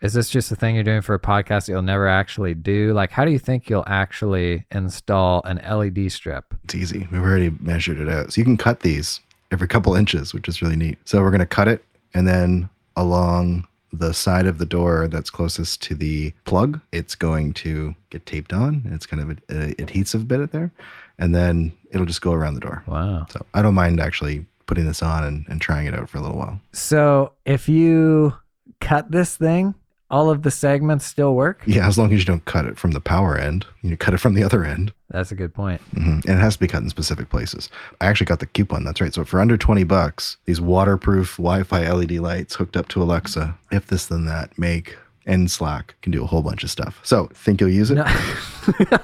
Is 0.00 0.14
this 0.14 0.30
just 0.30 0.50
a 0.50 0.56
thing 0.56 0.74
you're 0.74 0.84
doing 0.84 1.02
for 1.02 1.14
a 1.14 1.20
podcast 1.20 1.66
that 1.66 1.72
you'll 1.72 1.82
never 1.82 2.08
actually 2.08 2.54
do? 2.54 2.94
Like, 2.94 3.10
how 3.10 3.26
do 3.26 3.30
you 3.30 3.38
think 3.38 3.68
you'll 3.68 3.84
actually 3.86 4.64
install 4.70 5.42
an 5.44 5.58
LED 5.58 6.10
strip? 6.10 6.54
It's 6.64 6.74
easy. 6.74 7.06
We've 7.12 7.20
already 7.20 7.50
measured 7.60 7.98
it 8.00 8.08
out. 8.08 8.32
So 8.32 8.40
you 8.40 8.46
can 8.46 8.56
cut 8.56 8.80
these 8.80 9.20
every 9.50 9.68
couple 9.68 9.94
inches, 9.94 10.32
which 10.32 10.48
is 10.48 10.62
really 10.62 10.76
neat. 10.76 10.96
So 11.04 11.20
we're 11.20 11.30
going 11.30 11.40
to 11.40 11.46
cut 11.46 11.68
it 11.68 11.84
and 12.14 12.26
then 12.26 12.68
along 12.96 13.66
the 13.92 14.14
side 14.14 14.46
of 14.46 14.58
the 14.58 14.66
door 14.66 15.08
that's 15.08 15.30
closest 15.30 15.82
to 15.82 15.94
the 15.94 16.32
plug, 16.44 16.80
it's 16.92 17.14
going 17.14 17.52
to 17.52 17.94
get 18.10 18.26
taped 18.26 18.52
on. 18.52 18.82
It's 18.92 19.06
kind 19.06 19.22
of 19.22 19.30
an 19.48 19.74
adhesive 19.78 20.28
bit 20.28 20.40
at 20.40 20.52
there. 20.52 20.70
And 21.18 21.34
then 21.34 21.72
it'll 21.90 22.06
just 22.06 22.22
go 22.22 22.32
around 22.32 22.54
the 22.54 22.60
door. 22.60 22.82
Wow. 22.86 23.26
So 23.30 23.44
I 23.52 23.62
don't 23.62 23.74
mind 23.74 24.00
actually 24.00 24.46
putting 24.66 24.86
this 24.86 25.02
on 25.02 25.24
and, 25.24 25.44
and 25.48 25.60
trying 25.60 25.86
it 25.86 25.94
out 25.94 26.08
for 26.08 26.18
a 26.18 26.20
little 26.20 26.38
while. 26.38 26.60
So 26.72 27.32
if 27.44 27.68
you 27.68 28.34
cut 28.80 29.10
this 29.10 29.36
thing, 29.36 29.74
all 30.10 30.30
of 30.30 30.42
the 30.42 30.50
segments 30.50 31.04
still 31.06 31.34
work? 31.34 31.62
Yeah, 31.66 31.86
as 31.86 31.96
long 31.98 32.12
as 32.12 32.18
you 32.20 32.24
don't 32.24 32.44
cut 32.44 32.66
it 32.66 32.78
from 32.78 32.92
the 32.92 33.00
power 33.00 33.36
end, 33.36 33.66
you 33.82 33.96
cut 33.96 34.14
it 34.14 34.18
from 34.18 34.34
the 34.34 34.42
other 34.42 34.64
end. 34.64 34.92
That's 35.10 35.32
a 35.32 35.34
good 35.34 35.54
point. 35.54 35.80
hmm 35.94 36.20
And 36.26 36.38
it 36.38 36.40
has 36.40 36.54
to 36.54 36.60
be 36.60 36.66
cut 36.68 36.82
in 36.82 36.90
specific 36.90 37.28
places. 37.30 37.68
I 38.00 38.06
actually 38.06 38.26
got 38.26 38.40
the 38.40 38.46
coupon. 38.46 38.84
That's 38.84 39.00
right. 39.00 39.14
So 39.14 39.24
for 39.24 39.40
under 39.40 39.56
20 39.56 39.84
bucks, 39.84 40.36
these 40.46 40.60
waterproof 40.60 41.36
Wi 41.36 41.62
Fi 41.62 41.90
LED 41.90 42.12
lights 42.12 42.54
hooked 42.54 42.76
up 42.76 42.88
to 42.88 43.02
Alexa, 43.02 43.56
if 43.70 43.86
this, 43.86 44.06
then 44.06 44.26
that, 44.26 44.56
make, 44.58 44.96
and 45.26 45.50
Slack 45.50 45.94
can 46.02 46.12
do 46.12 46.22
a 46.24 46.26
whole 46.26 46.42
bunch 46.42 46.64
of 46.64 46.70
stuff. 46.70 47.00
So 47.02 47.28
think 47.34 47.60
you'll 47.60 47.70
use 47.70 47.90
it? 47.90 47.96
No. 47.96 48.06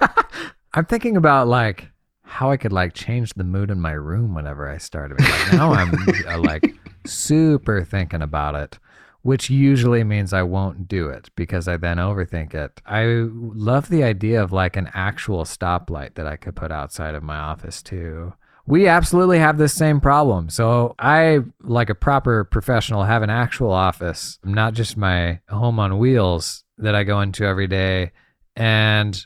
I'm 0.75 0.85
thinking 0.85 1.17
about 1.17 1.49
like 1.49 1.89
how 2.23 2.51
I 2.51 2.57
could 2.57 2.73
like 2.73 2.93
change 2.93 3.33
the 3.35 3.45
mood 3.45 3.71
in 3.71 3.81
my 3.81 3.93
room 3.93 4.35
whenever 4.35 4.69
I 4.69 4.79
start. 4.79 5.13
I 5.19 5.23
mean, 5.23 5.31
like 5.31 5.53
now 5.53 5.73
I'm 5.73 5.95
uh, 6.29 6.39
like 6.39 6.75
super 7.07 7.85
thinking 7.85 8.23
about 8.23 8.55
it, 8.57 8.79
which 9.27 9.51
usually 9.51 10.05
means 10.05 10.33
I 10.33 10.45
won't 10.45 10.87
do 10.87 11.09
it 11.09 11.31
because 11.35 11.67
I 11.67 11.79
then 11.79 11.97
overthink 11.97 12.55
it. 12.55 12.81
I 12.87 13.27
love 13.29 13.89
the 13.89 14.05
idea 14.05 14.41
of 14.41 14.53
like 14.53 14.77
an 14.77 14.89
actual 14.95 15.43
stoplight 15.43 16.15
that 16.15 16.29
I 16.29 16.37
could 16.37 16.55
put 16.55 16.71
outside 16.71 17.17
of 17.17 17.25
my 17.25 17.37
office 17.37 17.83
too. 17.83 18.35
We 18.67 18.87
absolutely 18.87 19.41
have 19.41 19.59
this 19.59 19.75
same 19.75 20.01
problem. 20.01 20.49
So 20.49 20.95
I, 21.01 21.41
like 21.61 21.91
a 21.91 21.95
proper 21.97 22.45
professional, 22.45 23.03
have 23.03 23.25
an 23.25 23.31
actual 23.31 23.73
office, 23.73 24.39
not 24.45 24.75
just 24.75 24.97
my 24.97 25.41
home 25.49 25.81
on 25.81 25.99
wheels 25.99 26.63
that 26.79 26.95
I 26.95 27.03
go 27.03 27.21
into 27.21 27.45
every 27.45 27.67
day. 27.67 28.13
And 28.55 29.21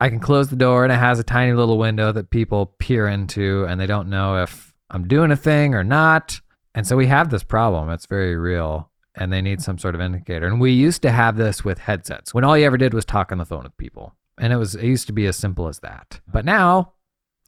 I 0.00 0.08
can 0.08 0.18
close 0.18 0.48
the 0.48 0.56
door 0.56 0.82
and 0.82 0.92
it 0.92 0.98
has 0.98 1.20
a 1.20 1.24
tiny 1.24 1.52
little 1.52 1.78
window 1.78 2.10
that 2.10 2.30
people 2.30 2.74
peer 2.80 3.06
into 3.06 3.64
and 3.66 3.80
they 3.80 3.86
don't 3.86 4.10
know 4.10 4.42
if 4.42 4.74
I'm 4.90 5.06
doing 5.06 5.30
a 5.30 5.36
thing 5.36 5.72
or 5.72 5.84
not. 5.84 6.40
And 6.74 6.84
so 6.84 6.96
we 6.96 7.06
have 7.06 7.30
this 7.30 7.44
problem. 7.44 7.90
It's 7.90 8.06
very 8.06 8.34
real 8.34 8.90
and 9.16 9.32
they 9.32 9.42
need 9.42 9.62
some 9.62 9.78
sort 9.78 9.94
of 9.94 10.00
indicator. 10.00 10.46
And 10.46 10.60
we 10.60 10.72
used 10.72 11.02
to 11.02 11.10
have 11.10 11.36
this 11.36 11.64
with 11.64 11.78
headsets 11.78 12.34
when 12.34 12.44
all 12.44 12.56
you 12.56 12.64
ever 12.66 12.76
did 12.76 12.94
was 12.94 13.04
talk 13.04 13.32
on 13.32 13.38
the 13.38 13.44
phone 13.44 13.64
with 13.64 13.76
people. 13.76 14.14
And 14.38 14.52
it 14.52 14.56
was 14.56 14.74
it 14.74 14.84
used 14.84 15.06
to 15.06 15.12
be 15.12 15.26
as 15.26 15.36
simple 15.36 15.68
as 15.68 15.80
that. 15.80 16.20
But 16.30 16.44
now, 16.44 16.92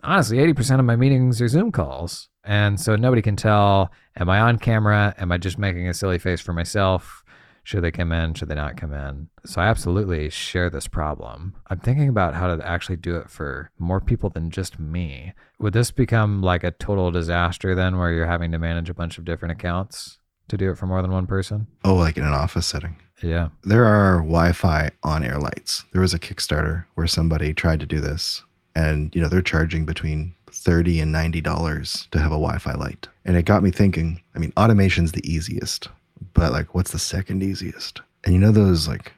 honestly, 0.03 0.39
80% 0.39 0.79
of 0.79 0.87
my 0.87 0.97
meetings 0.97 1.41
are 1.43 1.49
Zoom 1.49 1.71
calls. 1.71 2.29
And 2.45 2.81
so 2.81 2.97
nobody 2.97 3.21
can 3.21 3.37
tell 3.37 3.93
am 4.17 4.31
I 4.31 4.41
on 4.41 4.59
camera? 4.59 5.15
Am 5.19 5.31
I 5.31 5.39
just 5.39 5.59
making 5.59 5.87
a 5.89 5.95
silly 5.95 6.19
face 6.19 6.41
for 6.41 6.53
myself? 6.55 7.23
Should 7.63 7.85
they 7.85 7.91
come 7.91 8.13
in? 8.13 8.33
Should 8.33 8.49
they 8.49 8.55
not 8.55 8.79
come 8.79 8.95
in? 8.95 9.29
So 9.45 9.61
I 9.61 9.67
absolutely 9.67 10.31
share 10.31 10.71
this 10.71 10.89
problem. 10.89 11.55
I'm 11.67 11.81
thinking 11.81 12.09
about 12.09 12.33
how 12.33 12.57
to 12.57 12.67
actually 12.67 12.97
do 12.97 13.17
it 13.17 13.29
for 13.29 13.71
more 13.79 14.01
people 14.01 14.31
than 14.31 14.51
just 14.51 14.79
me. 14.79 15.35
Would 15.59 15.75
this 15.75 15.91
become 15.91 16.41
like 16.41 16.65
a 16.65 16.71
total 16.71 17.11
disaster 17.11 17.75
then 17.75 17.99
where 17.99 18.11
you're 18.11 18.25
having 18.25 18.53
to 18.53 18.59
manage 18.59 18.89
a 18.89 18.95
bunch 18.95 19.19
of 19.19 19.27
different 19.27 19.53
accounts 19.53 20.19
to 20.49 20.57
do 20.57 20.71
it 20.71 20.79
for 20.79 20.87
more 20.87 21.03
than 21.03 21.11
one 21.13 21.27
person? 21.27 21.67
Oh, 21.85 21.95
like 21.95 22.17
in 22.17 22.25
an 22.25 22.33
office 22.35 22.67
setting. 22.67 22.97
Yeah. 23.23 23.49
There 23.65 23.85
are 23.85 24.19
Wi 24.19 24.53
Fi 24.53 24.91
on 25.03 25.25
air 25.25 25.39
lights. 25.39 25.85
There 25.93 26.03
was 26.03 26.15
a 26.15 26.19
Kickstarter 26.19 26.85
where 26.95 27.07
somebody 27.07 27.53
tried 27.55 27.81
to 27.81 27.87
do 27.87 28.01
this, 28.01 28.43
and 28.75 29.15
you 29.15 29.21
know 29.21 29.29
they're 29.29 29.43
charging 29.43 29.85
between 29.85 30.35
thirty 30.53 31.01
and 31.01 31.11
ninety 31.13 31.41
dollars 31.41 32.07
to 32.13 32.19
have 32.19 32.31
a 32.33 32.41
Wi-Fi 32.41 32.75
light, 32.75 33.09
and 33.25 33.37
it 33.37 33.45
got 33.45 33.63
me 33.63 33.71
thinking. 33.71 34.21
I 34.35 34.39
mean, 34.39 34.53
automation's 34.57 35.13
the 35.13 35.29
easiest, 35.31 35.89
but 36.35 36.53
like, 36.53 36.75
what's 36.75 36.93
the 36.93 36.99
second 36.99 37.43
easiest? 37.43 38.01
And 38.25 38.35
you 38.35 38.41
know 38.41 38.53
those 38.53 38.87
like 38.89 39.13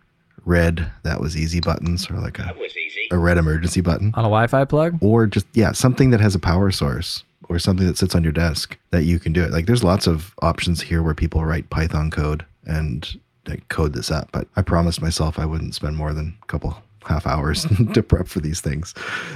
red 0.47 0.91
that 1.03 1.21
was 1.21 1.37
easy 1.37 1.61
buttons, 1.61 2.11
or 2.11 2.15
like 2.15 2.39
a 2.39 2.43
That 2.43 2.59
was 2.59 2.77
easy. 2.77 3.09
a 3.11 3.19
red 3.19 3.37
emergency 3.39 3.81
button, 3.83 4.09
On 4.15 4.25
a 4.25 4.29
Wi 4.29 4.47
Fi 4.47 4.65
plug? 4.65 4.99
or 5.03 5.27
just 5.27 5.47
yeah, 5.53 5.73
something 5.73 6.11
that 6.11 6.21
has 6.21 6.35
a 6.35 6.39
power 6.41 6.71
source. 6.71 7.23
Or 7.51 7.59
something 7.59 7.87
that 7.87 7.99
sits 7.99 8.15
on 8.15 8.23
your 8.23 8.33
desk 8.33 8.79
that 8.93 9.03
you 9.03 9.19
can 9.19 9.33
do 9.33 9.43
it. 9.43 9.51
Like 9.51 9.67
there's 9.67 9.83
lots 9.83 10.07
of 10.07 10.35
options 10.41 10.81
here 10.81 11.03
where 11.03 11.15
people 11.15 11.45
write 11.45 11.69
Python 11.69 12.09
code 12.11 12.47
and 12.65 13.21
like 13.49 13.69
code 13.69 13.93
this 13.93 14.11
up. 14.11 14.31
But 14.31 14.47
I 14.55 14.63
promised 14.63 15.03
myself 15.03 15.37
I 15.37 15.47
wouldn't 15.47 15.75
spend 15.75 15.97
more 15.97 16.13
than 16.13 16.39
a 16.43 16.47
couple 16.47 16.81
half 17.05 17.27
hours 17.27 17.67
to 17.95 18.03
prep 18.05 18.29
for 18.29 18.39
these 18.41 18.61
things. 18.61 18.95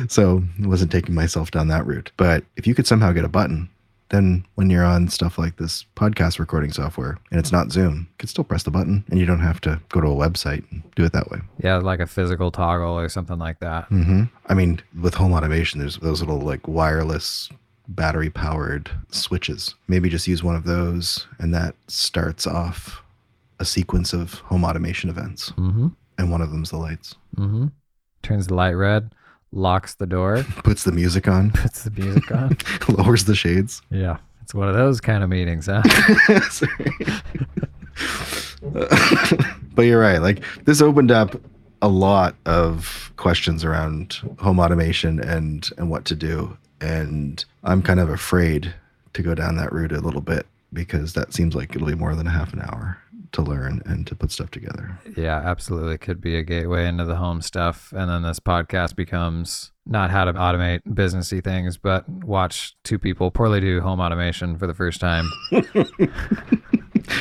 So 0.09 0.44
I 0.62 0.66
wasn't 0.68 0.92
taking 0.92 1.14
myself 1.14 1.50
down 1.50 1.66
that 1.68 1.87
route. 1.87 2.12
But 2.16 2.44
if 2.57 2.66
you 2.68 2.74
could 2.74 2.87
somehow 2.87 3.11
get 3.11 3.24
a 3.24 3.29
button, 3.29 3.68
then 4.11 4.44
when 4.55 4.70
you're 4.70 4.85
on 4.85 5.09
stuff 5.09 5.38
like 5.38 5.57
this 5.57 5.85
podcast 5.96 6.38
recording 6.38 6.70
software 6.70 7.18
and 7.33 7.40
it's 7.40 7.50
not 7.50 7.72
Zoom, 7.72 8.07
you 8.11 8.14
can 8.18 8.29
still 8.29 8.44
press 8.44 8.62
the 8.62 8.70
button 8.70 9.03
and 9.11 9.18
you 9.18 9.27
don't 9.27 9.40
have 9.40 9.61
to 9.62 9.81
go 9.88 10.00
to 10.00 10.07
a 10.07 10.14
website 10.14 10.62
and 10.70 10.83
do 10.94 11.05
it 11.05 11.12
that 11.14 11.31
way. 11.31 11.38
Yeah, 11.59 11.79
like 11.79 11.98
a 12.00 12.07
physical 12.07 12.53
toggle 12.53 12.96
or 12.96 13.09
something 13.09 13.38
like 13.38 13.59
that. 13.59 13.87
hmm 13.87 14.24
I 14.46 14.55
mean, 14.55 14.81
with 15.00 15.14
home 15.14 15.33
automation, 15.33 15.81
there's 15.81 15.96
those 15.96 16.20
little 16.20 16.38
like 16.38 16.68
wireless 16.68 17.48
battery 17.88 18.30
powered 18.30 18.90
switches. 19.10 19.74
Maybe 19.88 20.08
just 20.08 20.26
use 20.28 20.42
one 20.42 20.56
of 20.56 20.64
those 20.64 21.26
and 21.38 21.52
that 21.54 21.74
starts 21.88 22.46
off 22.46 23.02
a 23.58 23.64
sequence 23.64 24.12
of 24.12 24.34
home 24.34 24.64
automation 24.64 25.10
events. 25.10 25.50
Mm-hmm. 25.52 25.88
And 26.18 26.30
one 26.30 26.40
of 26.40 26.50
them's 26.50 26.70
the 26.70 26.76
lights. 26.78 27.14
Mm-hmm. 27.36 27.66
Turns 28.22 28.46
the 28.46 28.54
light 28.54 28.72
red, 28.72 29.12
locks 29.52 29.94
the 29.94 30.06
door, 30.06 30.44
Puts 30.64 30.84
the 30.84 30.92
music 30.92 31.28
on, 31.28 31.50
puts 31.50 31.82
the 31.84 31.90
music 31.90 32.30
on. 32.32 32.56
lowers 32.88 33.24
the 33.24 33.34
shades. 33.34 33.82
yeah. 33.90 34.18
It's 34.42 34.54
one 34.54 34.68
of 34.68 34.74
those 34.74 35.00
kind 35.00 35.24
of 35.24 35.30
meetings, 35.30 35.70
huh? 35.72 35.80
but 39.74 39.82
you're 39.82 40.00
right. 40.00 40.18
Like 40.18 40.42
this 40.66 40.82
opened 40.82 41.10
up 41.10 41.40
a 41.80 41.88
lot 41.88 42.34
of 42.44 43.10
questions 43.16 43.64
around 43.64 44.20
home 44.38 44.58
automation 44.58 45.18
and 45.18 45.70
and 45.78 45.88
what 45.90 46.04
to 46.06 46.14
do. 46.14 46.56
And 46.84 47.44
I'm 47.62 47.82
kind 47.82 47.98
of 47.98 48.10
afraid 48.10 48.74
to 49.14 49.22
go 49.22 49.34
down 49.34 49.56
that 49.56 49.72
route 49.72 49.92
a 49.92 50.00
little 50.00 50.20
bit 50.20 50.46
because 50.72 51.14
that 51.14 51.32
seems 51.32 51.54
like 51.54 51.74
it'll 51.74 51.88
be 51.88 51.94
more 51.94 52.14
than 52.14 52.26
a 52.26 52.30
half 52.30 52.52
an 52.52 52.60
hour 52.60 52.98
to 53.32 53.42
learn 53.42 53.82
and 53.86 54.06
to 54.06 54.14
put 54.14 54.30
stuff 54.30 54.50
together. 54.50 54.98
Yeah, 55.16 55.36
absolutely. 55.36 55.98
Could 55.98 56.20
be 56.20 56.36
a 56.36 56.42
gateway 56.42 56.86
into 56.86 57.04
the 57.04 57.16
home 57.16 57.42
stuff. 57.42 57.92
And 57.96 58.10
then 58.10 58.22
this 58.22 58.38
podcast 58.38 58.96
becomes 58.96 59.72
not 59.86 60.10
how 60.10 60.24
to 60.24 60.32
automate 60.34 60.82
businessy 60.88 61.42
things, 61.42 61.76
but 61.76 62.08
watch 62.08 62.76
two 62.84 62.98
people 62.98 63.30
poorly 63.30 63.60
do 63.60 63.80
home 63.80 64.00
automation 64.00 64.58
for 64.58 64.66
the 64.66 64.74
first 64.74 65.00
time. 65.00 65.28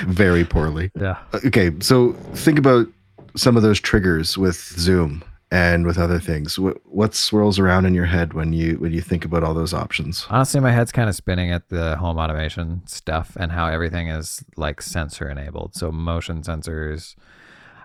Very 0.08 0.45
poorly. 0.45 0.91
Yeah. 0.99 1.17
Uh, 1.34 1.39
okay, 1.45 1.71
so 1.80 2.13
think 2.34 2.60
about 2.60 2.88
some 3.36 3.58
of 3.58 3.63
those 3.63 3.80
triggers 3.80 4.38
with 4.38 4.56
Zoom 4.56 5.23
and 5.54 5.86
with 5.86 6.00
other 6.00 6.20
things. 6.20 6.58
What, 6.58 6.78
what 6.84 7.13
swirls 7.13 7.60
around 7.60 7.86
in 7.86 7.94
your 7.94 8.08
head 8.08 8.34
when 8.34 8.54
you 8.54 8.78
when 8.80 8.92
you 8.92 9.02
think 9.02 9.24
about 9.24 9.44
all 9.44 9.54
those 9.54 9.72
options? 9.72 10.26
Honestly, 10.32 10.60
my 10.60 10.72
head's 10.72 10.92
kind 10.92 11.08
of 11.08 11.16
spinning 11.16 11.52
at 11.52 11.70
the 11.70 11.96
home 11.98 12.18
automation 12.18 12.82
stuff 12.88 13.38
and 13.39 13.52
how 13.52 13.68
everything 13.68 14.08
is 14.08 14.44
like 14.58 14.82
sensor 14.82 15.30
enabled. 15.30 15.76
So 15.76 15.92
motion 15.92 16.42
sensors. 16.42 17.16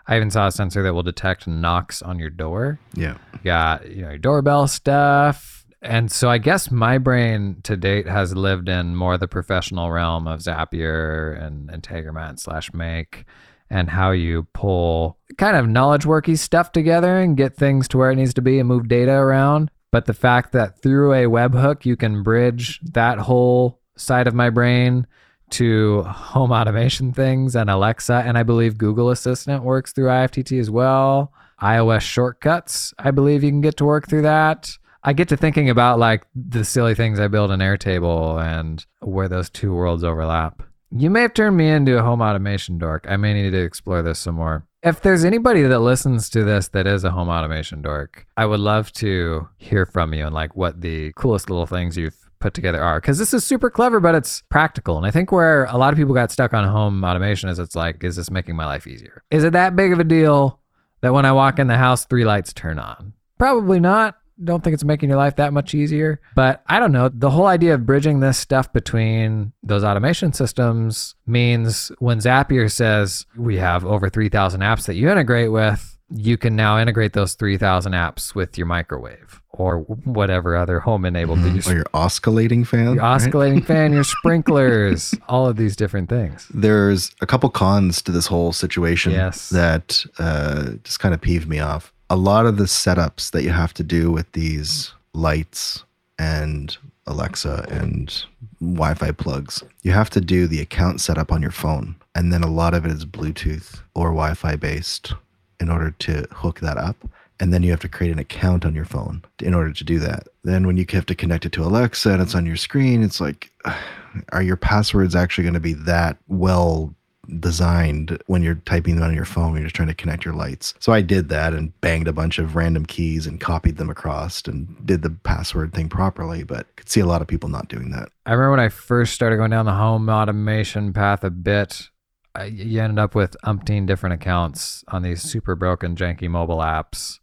I 0.07 0.17
even 0.17 0.31
saw 0.31 0.47
a 0.47 0.53
sensor 0.53 0.83
that 0.83 0.95
will 0.95 1.03
detect 1.03 1.47
knocks 1.47 2.01
on 2.01 2.19
your 2.19 2.31
door. 2.31 2.81
Yeah. 2.95 3.19
You 3.35 3.39
got 3.45 3.91
you 3.91 4.01
know 4.01 4.09
your 4.09 4.19
doorbell 4.19 4.67
stuff. 4.67 5.67
And 5.83 6.11
so 6.11 6.31
I 6.31 6.39
guess 6.39 6.71
my 6.71 6.97
brain 6.97 7.61
to 7.65 7.77
date 7.77 8.09
has 8.09 8.35
lived 8.35 8.71
in 8.71 8.97
more 8.97 9.19
the 9.19 9.29
professional 9.29 9.93
realm 9.93 10.27
of 10.27 10.41
Zapier 10.41 11.41
and 11.41 11.69
Integromat 11.69 12.41
slash 12.41 12.73
Make 12.73 13.27
and 13.71 13.91
how 13.91 14.11
you 14.11 14.47
pull 14.53 15.19
kind 15.37 15.57
of 15.57 15.69
knowledge 15.69 16.05
worky 16.05 16.37
stuff 16.37 16.73
together 16.73 17.19
and 17.19 17.37
get 17.37 17.57
things 17.57 17.89
to 17.89 17.99
where 17.99 18.11
it 18.11 18.17
needs 18.17 18.35
to 18.35 18.43
be 18.43 18.59
and 18.59 18.69
move 18.69 18.89
data 18.89 19.13
around. 19.13 19.71
But 19.91 20.07
the 20.07 20.15
fact 20.15 20.53
that 20.53 20.83
through 20.83 21.13
a 21.13 21.25
webhook 21.25 21.85
you 21.85 21.97
can 21.97 22.23
bridge 22.23 22.81
that 22.93 23.19
whole 23.19 23.81
side 23.97 24.27
of 24.27 24.35
my 24.35 24.51
brain 24.51 25.07
to 25.51 26.03
home 26.03 26.53
automation 26.53 27.13
things 27.13 27.57
and 27.57 27.71
Alexa, 27.71 28.23
and 28.27 28.37
I 28.37 28.43
believe 28.43 28.77
Google 28.77 29.11
Assistant 29.11 29.65
works 29.65 29.93
through 29.93 30.09
IFTTT 30.09 30.61
as 30.61 30.71
well. 30.71 31.33
iOS 31.63 32.03
shortcuts, 32.03 32.93
I 32.99 33.11
believe 33.11 33.43
you 33.43 33.51
can 33.51 33.61
get 33.61 33.77
to 33.79 33.85
work 33.85 34.09
through 34.09 34.23
that. 34.23 34.71
I 35.03 35.13
get 35.13 35.29
to 35.29 35.37
thinking 35.37 35.71
about 35.71 35.99
like 35.99 36.27
the 36.35 36.65
silly 36.65 36.95
things 36.95 37.19
I 37.19 37.29
build 37.29 37.51
in 37.51 37.61
Airtable 37.61 38.43
and 38.43 38.85
where 39.01 39.29
those 39.29 39.49
two 39.49 39.73
worlds 39.73 40.05
overlap. 40.05 40.63
You 40.91 41.11
may 41.11 41.23
have 41.23 41.35
turned 41.35 41.57
me 41.57 41.69
into 41.69 41.99
a 41.99 42.03
home 42.03 42.23
automation 42.23 42.79
dork. 42.79 43.05
I 43.09 43.19
may 43.19 43.35
need 43.35 43.51
to 43.51 43.63
explore 43.63 44.03
this 44.03 44.19
some 44.19 44.37
more. 44.37 44.67
If 44.83 45.03
there's 45.03 45.25
anybody 45.25 45.63
that 45.63 45.81
listens 45.81 46.31
to 46.31 46.45
this 46.45 46.69
that 46.69 46.87
is 46.87 47.05
a 47.05 47.11
home 47.11 47.29
automation 47.29 47.83
dork, 47.83 48.27
I 48.37 48.47
would 48.47 48.61
love 48.61 48.91
to 48.93 49.49
hear 49.59 49.85
from 49.85 50.15
you 50.15 50.25
and 50.25 50.35
like 50.35 50.57
what 50.57 50.81
the 50.81 51.13
coolest 51.15 51.51
little 51.51 51.67
things 51.67 51.99
you've 51.99 52.17
put 52.39 52.55
together 52.55 52.83
are. 52.83 53.01
Because 53.01 53.19
this 53.19 53.35
is 53.35 53.45
super 53.45 53.69
clever 53.69 54.01
but 54.01 54.15
it's 54.15 54.43
practical. 54.49 54.97
And 54.97 55.05
i 55.05 55.11
think 55.11 55.31
where 55.31 55.65
a 55.65 55.77
lot 55.77 55.93
of 55.93 55.99
people 55.99 56.15
got 56.15 56.31
stuck 56.31 56.55
on 56.55 56.67
home 56.67 57.05
automation 57.05 57.51
is 57.51 57.59
it's 57.59 57.77
like 57.77 58.03
is 58.03 58.17
this 58.17 58.31
making 58.31 58.57
my 58.57 58.65
life 58.65 58.87
easier? 58.87 59.23
Is 59.31 59.45
it 59.45 59.53
that 59.53 59.77
big 59.77 59.93
of 59.93 59.99
a 59.99 60.05
deal 60.05 60.61
that 61.03 61.13
when 61.13 61.27
i 61.27 61.33
walk 61.33 61.59
in 61.59 61.67
the 61.67 61.77
house 61.77 62.07
three 62.07 62.25
lights 62.25 62.53
turn 62.55 62.79
on? 62.79 63.13
Probably 63.37 63.79
not 63.79 64.18
don't 64.43 64.63
think 64.63 64.75
it's 64.75 64.85
making 64.85 65.09
your 65.09 65.19
life 65.19 65.37
that 65.37 65.53
much 65.53 65.75
easier. 65.75 66.21
But 66.35 66.63
I 66.67 66.79
don't 66.79 66.93
know. 66.93 67.09
The 67.09 67.31
whole 67.31 67.47
idea 67.47 67.75
of 67.75 67.87
bridging 67.87 68.21
this 68.21 68.39
stuff 68.39 68.73
between 68.73 69.53
those 69.63 69.85
automation 69.85 70.33
systems 70.33 71.15
means 71.27 71.91
when 71.99 72.19
Zapier 72.19 72.71
says 72.71 73.27
we 73.37 73.57
have 73.57 73.85
over 73.85 74.09
3,000 74.09 74.61
apps 74.61 74.87
that 74.87 74.95
you 74.95 75.11
integrate 75.11 75.53
with, 75.53 75.99
you 76.11 76.39
can 76.39 76.57
now 76.57 76.79
integrate 76.79 77.13
those 77.13 77.35
3,000 77.35 77.93
apps 77.93 78.35
with 78.35 78.57
your 78.57 78.67
microwave 78.67 79.43
or 79.51 79.81
whatever 79.81 80.57
other 80.57 80.81
home 80.81 81.05
enabled 81.05 81.41
mm-hmm. 81.41 81.71
or 81.71 81.75
your 81.75 81.87
oscillating 81.93 82.65
fan. 82.65 82.95
Your 82.95 83.03
oscillating 83.03 83.59
right? 83.59 83.67
fan, 83.67 83.93
your 83.93 84.05
sprinklers, 84.19 85.15
all 85.29 85.47
of 85.47 85.57
these 85.57 85.77
different 85.77 86.09
things. 86.09 86.49
There's 86.55 87.11
a 87.21 87.27
couple 87.27 87.51
cons 87.51 88.01
to 88.03 88.13
this 88.13 88.27
whole 88.27 88.53
situation 88.53 89.13
yes. 89.13 89.51
that 89.51 90.05
uh, 90.19 90.73
just 90.85 91.01
kind 91.01 91.15
of 91.15 91.21
peeved 91.21 91.49
me 91.49 91.59
off 91.59 91.93
a 92.11 92.17
lot 92.17 92.47
of 92.47 92.57
the 92.57 92.65
setups 92.65 93.31
that 93.33 93.43
you 93.43 93.51
have 93.51 93.75
to 93.75 93.83
do 93.83 94.11
with 94.11 94.31
these 94.33 94.93
lights 95.13 95.85
and 96.19 96.77
Alexa 97.07 97.67
and 97.71 98.25
Wi 98.61 98.95
Fi 98.95 99.13
plugs, 99.13 99.63
you 99.83 99.93
have 99.93 100.11
to 100.11 100.21
do 100.21 100.47
the 100.47 100.61
account 100.61 101.01
setup 101.01 101.33
on 101.33 101.43
your 101.43 101.51
phone. 101.51 101.97
And 102.15 102.33
then 102.33 102.43
a 102.43 102.51
lot 102.51 102.75
of 102.75 102.85
it 102.85 102.93
is 102.93 103.05
Bluetooth 103.05 103.81
or 103.95 104.09
Wi 104.09 104.35
Fi 104.35 104.57
based 104.57 105.13
in 105.61 105.71
order 105.71 105.91
to 105.91 106.27
hook 106.33 106.61
that 106.61 106.77
up. 106.77 106.97
And 107.41 107.53
then 107.53 107.63
you 107.63 107.71
have 107.71 107.81
to 107.81 107.89
create 107.89 108.13
an 108.13 108.19
account 108.19 108.65
on 108.67 108.75
your 108.75 108.85
phone 108.85 109.23
in 109.41 109.55
order 109.55 109.73
to 109.73 109.85
do 109.85 110.01
that. 110.01 110.27
Then 110.43 110.67
when 110.67 110.77
you 110.77 110.85
have 110.91 111.07
to 111.07 111.15
connect 111.15 111.47
it 111.47 111.53
to 111.53 111.63
Alexa 111.63 112.11
and 112.11 112.21
it's 112.21 112.35
on 112.35 112.47
your 112.47 112.57
screen, 112.57 113.03
it's 113.03 113.21
like, 113.21 113.51
are 114.33 114.43
your 114.43 114.57
passwords 114.57 115.15
actually 115.15 115.45
going 115.45 115.55
to 115.55 115.61
be 115.61 115.75
that 115.75 116.17
well 116.27 116.93
designed 117.41 118.23
when 118.27 118.43
you're 118.43 118.55
typing 118.55 118.97
them 118.97 119.05
on 119.05 119.15
your 119.15 119.25
phone 119.25 119.53
when 119.53 119.61
you're 119.61 119.67
just 119.67 119.77
trying 119.77 119.89
to 119.89 119.95
connect 119.95 120.25
your 120.25 120.35
lights. 120.35 120.75
So 120.79 120.93
I 120.93 121.03
did 121.03 121.29
that 121.29 121.53
and 121.53 121.79
banged 121.81 122.09
a 122.09 122.13
bunch 122.13 122.39
of 122.39 122.57
random 122.57 122.87
keys 122.87 123.27
and 123.27 123.41
copied 123.41 123.77
them 123.77 123.91
across 123.91 124.43
and 124.43 124.75
did 124.87 125.03
the 125.03 125.11
password 125.11 125.75
thing 125.75 125.89
properly, 125.89 126.43
but 126.43 126.75
could 126.77 126.89
see 126.89 127.01
a 127.01 127.07
lot 127.07 127.21
of 127.21 127.29
people 127.29 127.49
not 127.49 127.69
doing 127.69 127.91
that. 127.91 128.11
I 128.25 128.33
remember 128.33 128.53
when 128.53 128.61
I 128.61 128.69
first 128.69 129.15
started 129.15 129.37
going 129.37 129.51
down 129.51 129.67
the 129.67 129.75
home 129.75 130.09
automation 130.09 130.93
path 130.93 131.23
a 131.25 131.31
bit, 131.31 131.89
I, 132.35 132.45
you 132.45 132.81
ended 132.81 132.99
up 132.99 133.15
with 133.15 133.37
umpteen 133.45 133.87
different 133.87 134.15
accounts 134.15 134.85
on 134.89 135.03
these 135.03 135.23
super 135.23 135.55
broken 135.55 135.97
janky 135.97 136.29
mobile 136.29 136.59
apps 136.59 137.19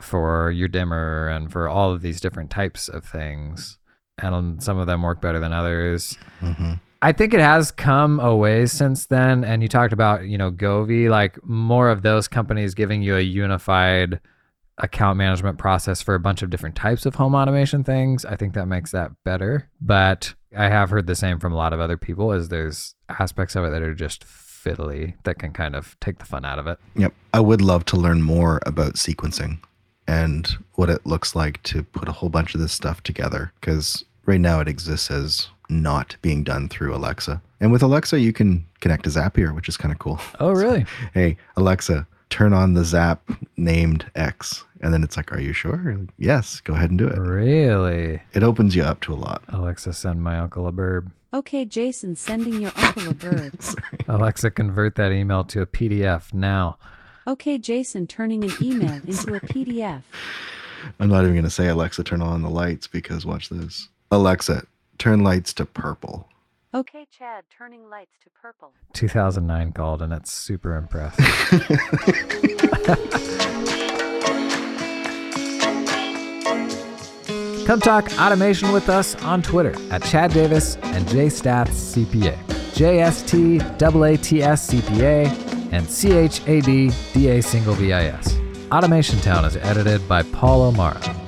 for 0.00 0.50
your 0.50 0.68
dimmer 0.68 1.28
and 1.28 1.50
for 1.50 1.68
all 1.68 1.92
of 1.92 2.02
these 2.02 2.20
different 2.20 2.50
types 2.50 2.88
of 2.88 3.04
things. 3.04 3.78
And 4.18 4.62
some 4.62 4.78
of 4.78 4.86
them 4.86 5.02
work 5.02 5.20
better 5.20 5.40
than 5.40 5.52
others. 5.52 6.16
Mm-hmm. 6.40 6.74
I 7.02 7.10
think 7.10 7.34
it 7.34 7.40
has 7.40 7.72
come 7.72 8.20
a 8.20 8.34
ways 8.34 8.70
since 8.70 9.06
then. 9.06 9.42
And 9.44 9.60
you 9.60 9.68
talked 9.68 9.92
about, 9.92 10.24
you 10.24 10.38
know, 10.38 10.52
Govee, 10.52 11.10
like 11.10 11.42
more 11.44 11.90
of 11.90 12.02
those 12.02 12.28
companies 12.28 12.74
giving 12.74 13.02
you 13.02 13.16
a 13.16 13.20
unified 13.20 14.20
account 14.78 15.18
management 15.18 15.58
process 15.58 16.00
for 16.00 16.14
a 16.14 16.20
bunch 16.20 16.42
of 16.42 16.50
different 16.50 16.76
types 16.76 17.04
of 17.04 17.16
home 17.16 17.34
automation 17.34 17.82
things. 17.82 18.24
I 18.24 18.36
think 18.36 18.54
that 18.54 18.66
makes 18.66 18.92
that 18.92 19.10
better. 19.24 19.68
But 19.80 20.34
I 20.56 20.68
have 20.68 20.90
heard 20.90 21.08
the 21.08 21.16
same 21.16 21.40
from 21.40 21.52
a 21.52 21.56
lot 21.56 21.72
of 21.72 21.80
other 21.80 21.96
people 21.96 22.32
is 22.32 22.48
there's 22.48 22.94
aspects 23.08 23.56
of 23.56 23.64
it 23.64 23.70
that 23.70 23.82
are 23.82 23.94
just 23.94 24.24
fiddly 24.24 25.14
that 25.24 25.40
can 25.40 25.52
kind 25.52 25.74
of 25.74 25.98
take 25.98 26.18
the 26.18 26.24
fun 26.24 26.44
out 26.44 26.60
of 26.60 26.68
it. 26.68 26.78
Yep. 26.94 27.12
I 27.34 27.40
would 27.40 27.60
love 27.60 27.84
to 27.86 27.96
learn 27.96 28.22
more 28.22 28.60
about 28.64 28.94
sequencing 28.94 29.58
and 30.06 30.56
what 30.74 30.88
it 30.88 31.04
looks 31.04 31.34
like 31.34 31.60
to 31.64 31.82
put 31.82 32.08
a 32.08 32.12
whole 32.12 32.28
bunch 32.28 32.54
of 32.54 32.60
this 32.60 32.72
stuff 32.72 33.02
together 33.02 33.52
because 33.60 34.04
right 34.24 34.40
now 34.40 34.60
it 34.60 34.68
exists 34.68 35.10
as 35.10 35.48
not 35.80 36.16
being 36.22 36.44
done 36.44 36.68
through 36.68 36.94
Alexa. 36.94 37.40
And 37.60 37.72
with 37.72 37.82
Alexa, 37.82 38.20
you 38.20 38.32
can 38.32 38.66
connect 38.80 39.04
to 39.04 39.10
Zapier, 39.10 39.54
which 39.54 39.68
is 39.68 39.76
kind 39.76 39.92
of 39.92 39.98
cool. 39.98 40.20
Oh, 40.40 40.50
really? 40.50 40.84
So, 40.84 40.90
hey, 41.14 41.36
Alexa, 41.56 42.06
turn 42.28 42.52
on 42.52 42.74
the 42.74 42.84
Zap 42.84 43.22
named 43.56 44.10
X. 44.14 44.64
And 44.80 44.92
then 44.92 45.04
it's 45.04 45.16
like, 45.16 45.32
are 45.32 45.40
you 45.40 45.52
sure? 45.52 45.96
Yes, 46.18 46.60
go 46.60 46.74
ahead 46.74 46.90
and 46.90 46.98
do 46.98 47.06
it. 47.06 47.16
Really? 47.16 48.20
It 48.32 48.42
opens 48.42 48.74
you 48.74 48.82
up 48.82 49.00
to 49.02 49.12
a 49.12 49.14
lot. 49.14 49.42
Alexa, 49.48 49.92
send 49.92 50.22
my 50.22 50.38
uncle 50.38 50.66
a 50.66 50.72
burb. 50.72 51.12
Okay, 51.32 51.64
Jason, 51.64 52.16
sending 52.16 52.60
your 52.60 52.72
uncle 52.76 53.08
a 53.08 53.14
burb. 53.14 53.78
Alexa, 54.08 54.50
convert 54.50 54.96
that 54.96 55.12
email 55.12 55.44
to 55.44 55.62
a 55.62 55.66
PDF 55.66 56.34
now. 56.34 56.78
Okay, 57.26 57.58
Jason, 57.58 58.06
turning 58.06 58.42
an 58.42 58.52
email 58.60 58.92
into 59.06 59.34
a 59.34 59.40
PDF. 59.40 60.02
I'm 60.98 61.08
not 61.08 61.22
even 61.22 61.34
going 61.34 61.44
to 61.44 61.50
say 61.50 61.68
Alexa, 61.68 62.02
turn 62.02 62.20
on 62.20 62.42
the 62.42 62.50
lights 62.50 62.88
because 62.88 63.24
watch 63.24 63.48
this. 63.48 63.88
Alexa, 64.10 64.66
turn 65.02 65.24
lights 65.24 65.52
to 65.52 65.66
purple. 65.66 66.28
Okay, 66.72 67.04
Chad, 67.10 67.42
turning 67.58 67.90
lights 67.90 68.12
to 68.22 68.30
purple. 68.40 68.72
2009 68.92 69.72
called, 69.72 70.00
and 70.00 70.12
it's 70.12 70.32
super 70.32 70.76
impressed. 70.76 71.18
Come 77.66 77.80
talk 77.80 78.16
automation 78.16 78.70
with 78.70 78.88
us 78.88 79.16
on 79.24 79.42
Twitter 79.42 79.74
at 79.90 80.04
Chad 80.04 80.32
Davis 80.32 80.76
and 80.76 81.04
JStaats 81.08 81.96
CPA. 81.96 82.36
JST 82.74 83.58
AATS 83.78 84.70
CPA 84.70 85.26
and 85.72 85.88
CHAD 85.90 86.92
DA 87.12 87.40
single 87.40 87.74
VIS. 87.74 88.38
Automation 88.70 89.18
Town 89.18 89.44
is 89.44 89.56
edited 89.56 90.08
by 90.08 90.22
Paul 90.22 90.62
O'Mara. 90.62 91.21